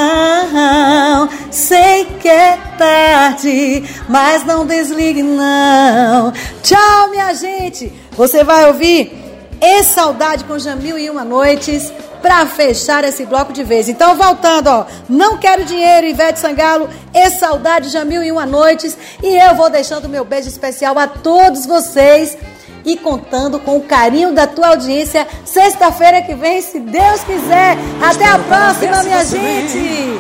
Sei 1.52 2.06
que 2.22 2.30
é 2.30 2.58
tarde, 2.78 3.84
mas 4.08 4.46
não 4.46 4.66
desligue 4.66 5.22
não. 5.24 6.32
Tchau, 6.62 7.10
minha 7.10 7.34
gente. 7.34 7.92
Você 8.12 8.44
vai 8.44 8.68
ouvir 8.68 9.25
e 9.62 9.84
Saudade 9.84 10.44
com 10.44 10.58
Jamil 10.58 10.98
e 10.98 11.10
Uma 11.10 11.24
Noites 11.24 11.92
para 12.22 12.46
fechar 12.48 13.04
esse 13.04 13.26
bloco 13.26 13.54
de 13.54 13.64
vez. 13.64 13.88
Então, 13.88 14.16
voltando, 14.16 14.68
ó, 14.68 14.86
Não 15.08 15.38
Quero 15.38 15.64
Dinheiro, 15.64 16.08
Ivete 16.08 16.40
Sangalo, 16.40 16.90
E 17.14 17.30
Saudade, 17.30 17.90
Jamil 17.90 18.24
e 18.24 18.32
Uma 18.32 18.46
Noites. 18.46 18.98
E 19.22 19.36
eu 19.36 19.56
vou 19.56 19.70
deixando 19.70 20.10
meu 20.10 20.26
beijo 20.26 20.48
especial 20.48 20.98
a 20.98 21.08
todos 21.08 21.66
vocês 21.66 22.38
e 22.84 22.98
contando 22.98 23.60
com 23.60 23.78
o 23.78 23.84
carinho 23.84 24.34
da 24.34 24.48
tua 24.48 24.70
audiência 24.70 25.28
sexta-feira 25.44 26.22
que 26.22 26.34
vem, 26.34 26.62
se 26.62 26.80
Deus 26.80 27.24
quiser. 27.24 27.78
Até 28.02 28.26
a 28.26 28.40
próxima, 28.40 29.04
minha 29.04 29.24
gente! 29.26 30.20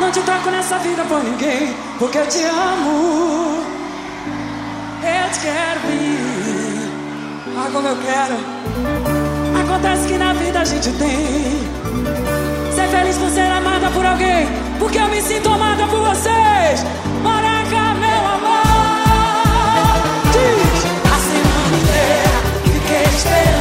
Não 0.00 0.10
te 0.10 0.20
troco 0.20 0.50
nessa 0.50 0.78
vida 0.78 1.02
por 1.04 1.22
ninguém, 1.22 1.74
porque 1.98 2.18
eu 2.18 2.26
te 2.26 2.42
amo. 2.42 3.64
Eu 5.02 5.30
te 5.32 5.40
quero 5.40 5.80
vir 5.80 6.35
ah, 7.56 7.70
como 7.72 7.88
eu 7.88 7.96
quero. 7.96 8.36
Acontece 9.60 10.08
que 10.08 10.18
na 10.18 10.32
vida 10.34 10.60
a 10.60 10.64
gente 10.64 10.90
tem. 10.92 11.60
Ser 12.74 12.88
feliz 12.88 13.16
por 13.16 13.30
ser 13.30 13.50
amada 13.50 13.90
por 13.90 14.04
alguém. 14.04 14.46
Porque 14.78 14.98
eu 14.98 15.08
me 15.08 15.22
sinto 15.22 15.48
amada 15.48 15.86
por 15.86 16.00
vocês. 16.00 16.84
Maraca, 17.22 17.94
meu 17.94 18.22
amor. 18.34 18.66
Diz. 20.32 20.84
A 21.14 21.18
semana 21.28 21.76
inteira 21.82 22.36
fiquei 22.64 23.02
esperando. 23.16 23.55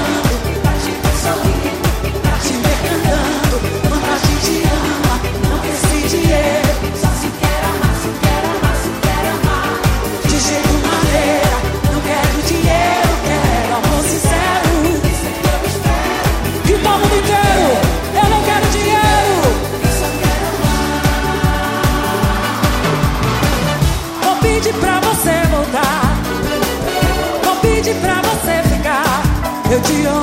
Eu 29.85 29.91
te 29.91 30.14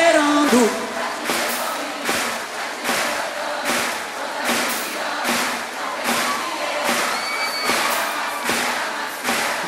esperando. 0.00 0.70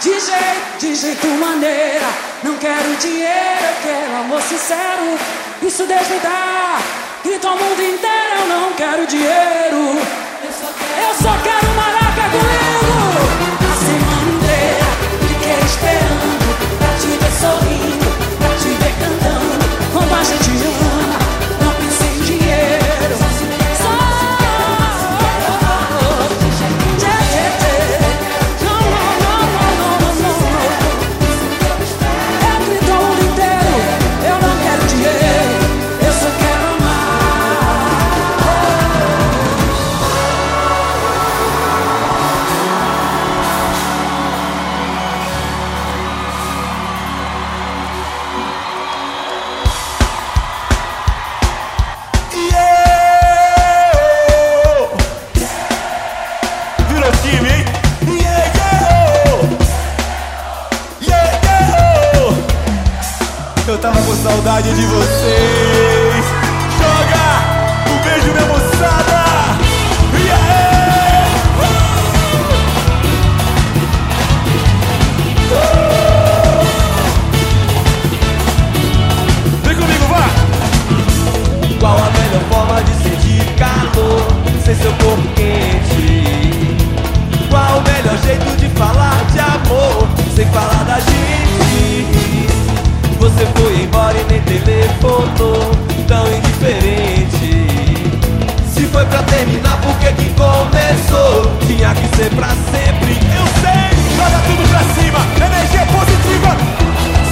De 0.01 0.11
jeito, 0.11 0.79
de 0.79 0.95
jeito, 0.95 1.27
maneira. 1.39 2.07
Não 2.43 2.57
quero 2.57 2.97
dinheiro, 2.97 3.29
eu 3.63 3.83
quero 3.83 4.17
amor 4.17 4.43
sincero. 4.43 5.19
Isso 5.63 5.87
Deus 5.87 6.09
me 6.09 6.19
dá. 6.19 6.81
Grito 7.23 7.47
ao 7.47 7.57
mundo 7.57 7.83
inteiro, 7.83 8.41
eu 8.41 8.47
não 8.49 8.73
quero 8.73 9.07
dinheiro. 9.07 10.01
Eu 10.43 10.53
só 10.53 10.73
quero, 10.79 11.07
eu 11.07 11.15
só 11.15 11.39
quero 11.45 11.73
maraca 11.77 12.23
comigo. 12.33 12.93
A 13.71 13.77
semana 13.77 14.31
inteira 14.33 14.87
fiquei 15.29 15.59
esperando 15.67 16.79
pra 16.79 16.89
te 16.99 17.07
ver 17.07 17.33
sorrir. 17.41 17.72
message 20.23 20.52
tão 95.03 96.27
indiferente? 96.33 97.67
Se 98.73 98.87
foi 98.87 99.05
pra 99.07 99.23
terminar, 99.25 99.81
por 99.81 99.97
que 99.99 100.13
que 100.13 100.31
começou? 100.31 101.51
Tinha 101.67 101.93
que 101.95 102.17
ser 102.17 102.31
pra 102.31 102.49
sempre, 102.49 103.13
eu 103.13 103.47
sei! 103.61 103.91
Joga 104.17 104.39
tudo 104.47 104.63
pra 104.69 104.81
cima, 104.95 105.19
energia 105.45 105.81
é 105.81 105.87
positiva! 105.87 106.57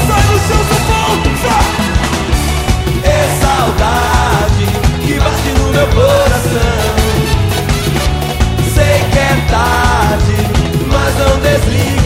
Sai 0.07 0.23
no 0.27 0.39
chão, 0.49 0.63
sufão! 0.69 1.11
É 3.05 3.39
saudade 3.41 4.65
que 5.07 5.15
bate 5.15 5.51
no 5.59 5.71
meu 5.71 5.87
coração. 5.89 6.95
Sei 8.75 8.97
que 9.11 9.19
é 9.19 9.37
tarde, 9.49 10.37
mas 10.89 11.13
não 11.19 11.39
desliga. 11.39 12.00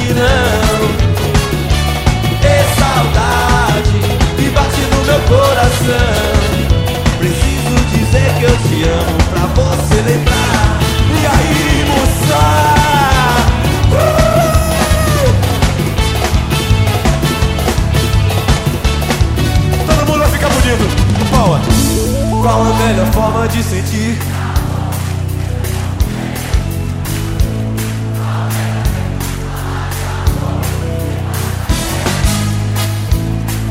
minha 23.05 23.13
forma 23.13 23.47
de 23.49 23.63
sentir. 23.63 24.19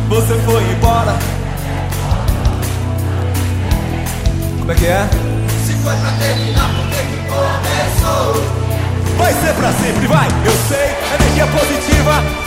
Você 0.09 0.33
foi 0.45 0.63
embora. 0.71 1.15
Como 4.59 4.71
é 4.71 4.75
que 4.75 4.85
é? 4.85 5.09
Se 5.65 5.73
foi 5.73 5.95
pra 5.95 6.11
terminar, 6.11 6.69
por 6.69 6.87
que 6.89 7.03
começou? 7.27 8.43
Vai 9.17 9.33
ser 9.33 9.53
pra 9.55 9.71
sempre, 9.73 10.07
vai! 10.07 10.27
Eu 10.45 10.53
sei, 10.67 10.95
energia 11.15 11.43
é 11.43 11.47
positiva. 11.47 12.42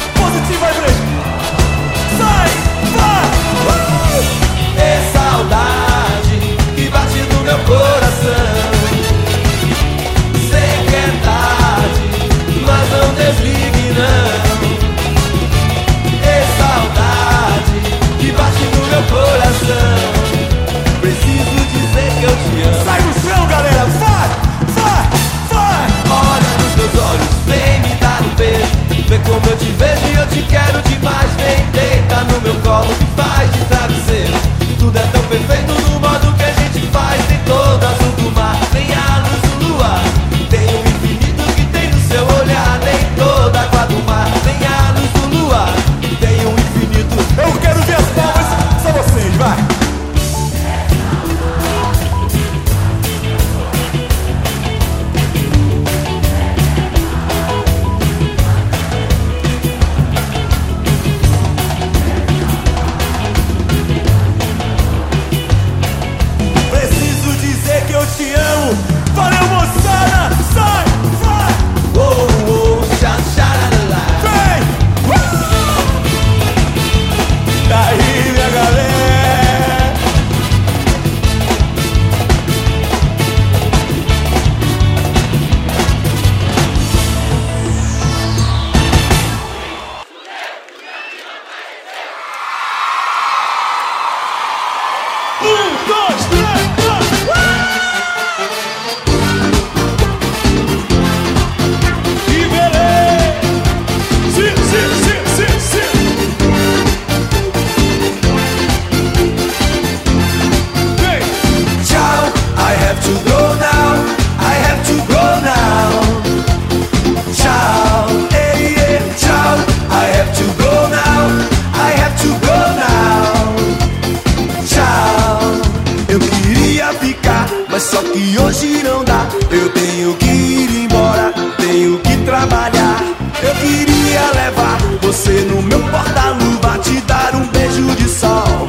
mas 127.69 127.83
só 127.83 128.03
que 128.03 128.39
hoje 128.39 128.83
não 128.83 129.05
dá. 129.05 129.27
Eu 129.51 129.69
tenho 129.71 130.15
que 130.15 130.27
ir 130.27 130.85
embora, 130.85 131.33
tenho 131.59 131.99
que 131.99 132.17
trabalhar. 132.25 133.03
Eu 133.43 133.55
queria 133.57 134.31
levar 134.35 134.79
você 135.03 135.47
no 135.51 135.63
meu 135.63 135.81
porta-luva, 135.91 136.79
te 136.79 137.01
dar 137.03 137.35
um 137.35 137.47
beijo 137.49 137.95
de 137.97 138.09
sol, 138.09 138.67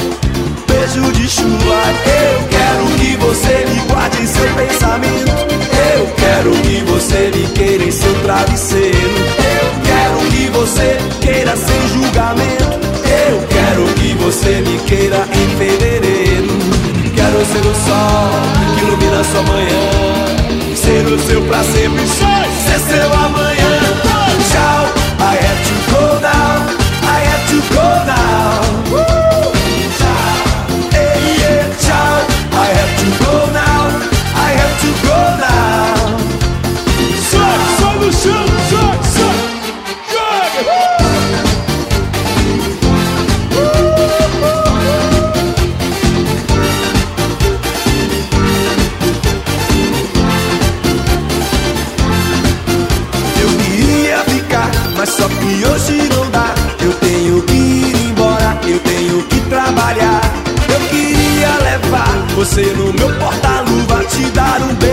beijo 0.68 1.12
de 1.14 1.28
chuva. 1.30 1.82
Eu 2.06 2.48
quero 2.50 2.86
que 2.98 3.16
você 3.18 3.66
me 3.70 3.80
guarde 3.88 4.22
em 4.22 4.28
seu 4.28 4.54
pensamento. 4.56 5.32
Eu 5.96 6.08
quero 6.16 6.52
que 6.62 6.84
você 6.92 7.32
me 7.34 7.48
queira 7.54 7.84
em 7.84 7.92
seu 7.92 8.14
travesseiro. 8.24 8.98
Eu 8.98 9.68
quero 9.88 10.30
que 10.32 10.50
você 10.50 10.98
queira 11.22 11.56
sem 11.56 11.88
julgamento. 11.90 12.64
Eu 13.30 13.48
quero 13.48 13.94
que 13.96 14.14
você 14.16 14.62
me 14.62 14.78
queira 14.80 15.28
em 15.34 15.58
fevereiro. 15.58 16.48
Quero 17.16 17.46
ser 17.46 17.66
o 17.66 17.76
sol 17.86 18.57
nossa 19.28 19.42
manhã. 19.44 20.76
Ser 20.76 21.06
o 21.06 21.20
seu 21.20 21.42
prazer, 21.44 21.90
sempre, 21.90 22.52
ser 22.64 22.80
seu 22.80 23.14
amor. 23.14 23.27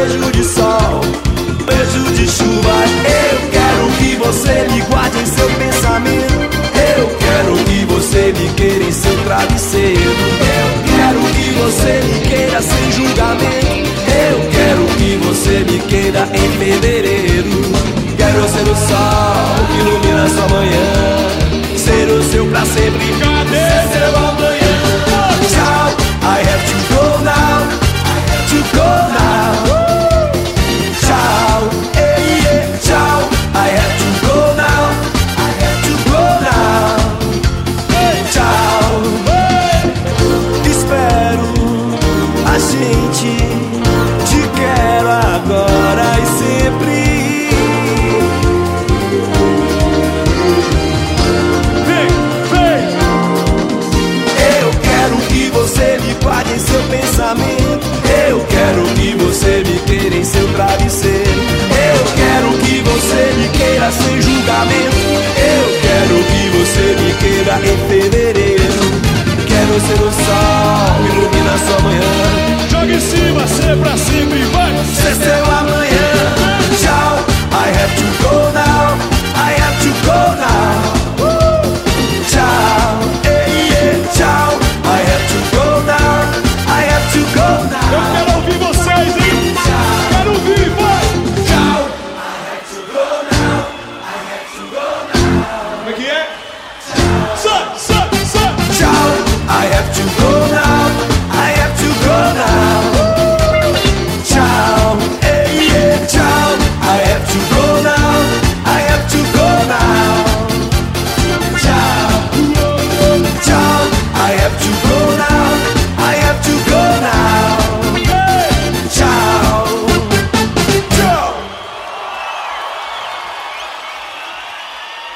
beijo 0.04 0.30
de 0.32 0.44
sol, 0.44 1.00
beijo 1.64 2.12
de 2.14 2.28
chuva. 2.28 2.74
Eu 3.04 3.50
quero 3.50 3.86
que 3.98 4.16
você 4.16 4.66
me 4.70 4.80
guarde 4.82 5.18
em 5.18 5.26
seu 5.26 5.48
pensamento. 5.50 6.34
Eu 6.96 7.08
quero 7.18 7.64
que 7.64 7.84
você 7.86 8.34
me 8.38 8.48
queira 8.50 8.84
em 8.84 8.92
seu 8.92 9.16
travesseiro. 9.24 10.00
Eu 10.00 10.68
quero 10.96 11.20
que 11.34 11.50
você 11.52 12.02
me 12.04 12.20
queira 12.28 12.60
sem 12.60 12.92
julgamento. 12.92 13.94
Eu 14.06 14.40
quero 14.50 14.84
que 14.98 15.16
você 15.24 15.64
me 15.70 15.78
queira 15.88 16.28
em 16.34 16.50
fevereiro. 16.58 17.62
Quero 18.16 18.48
ser 18.48 18.62
o 18.62 18.76
sol 18.76 19.66
que 19.68 19.80
ilumina 19.80 20.28
sua 20.28 20.48
manhã. 20.48 21.78
Ser 21.78 22.10
o 22.10 22.22
seu 22.24 22.46
pra 22.46 22.64
sempre. 22.66 23.14
Cadê 23.20 23.92
seu 23.92 24.16
amanhã? 24.16 24.63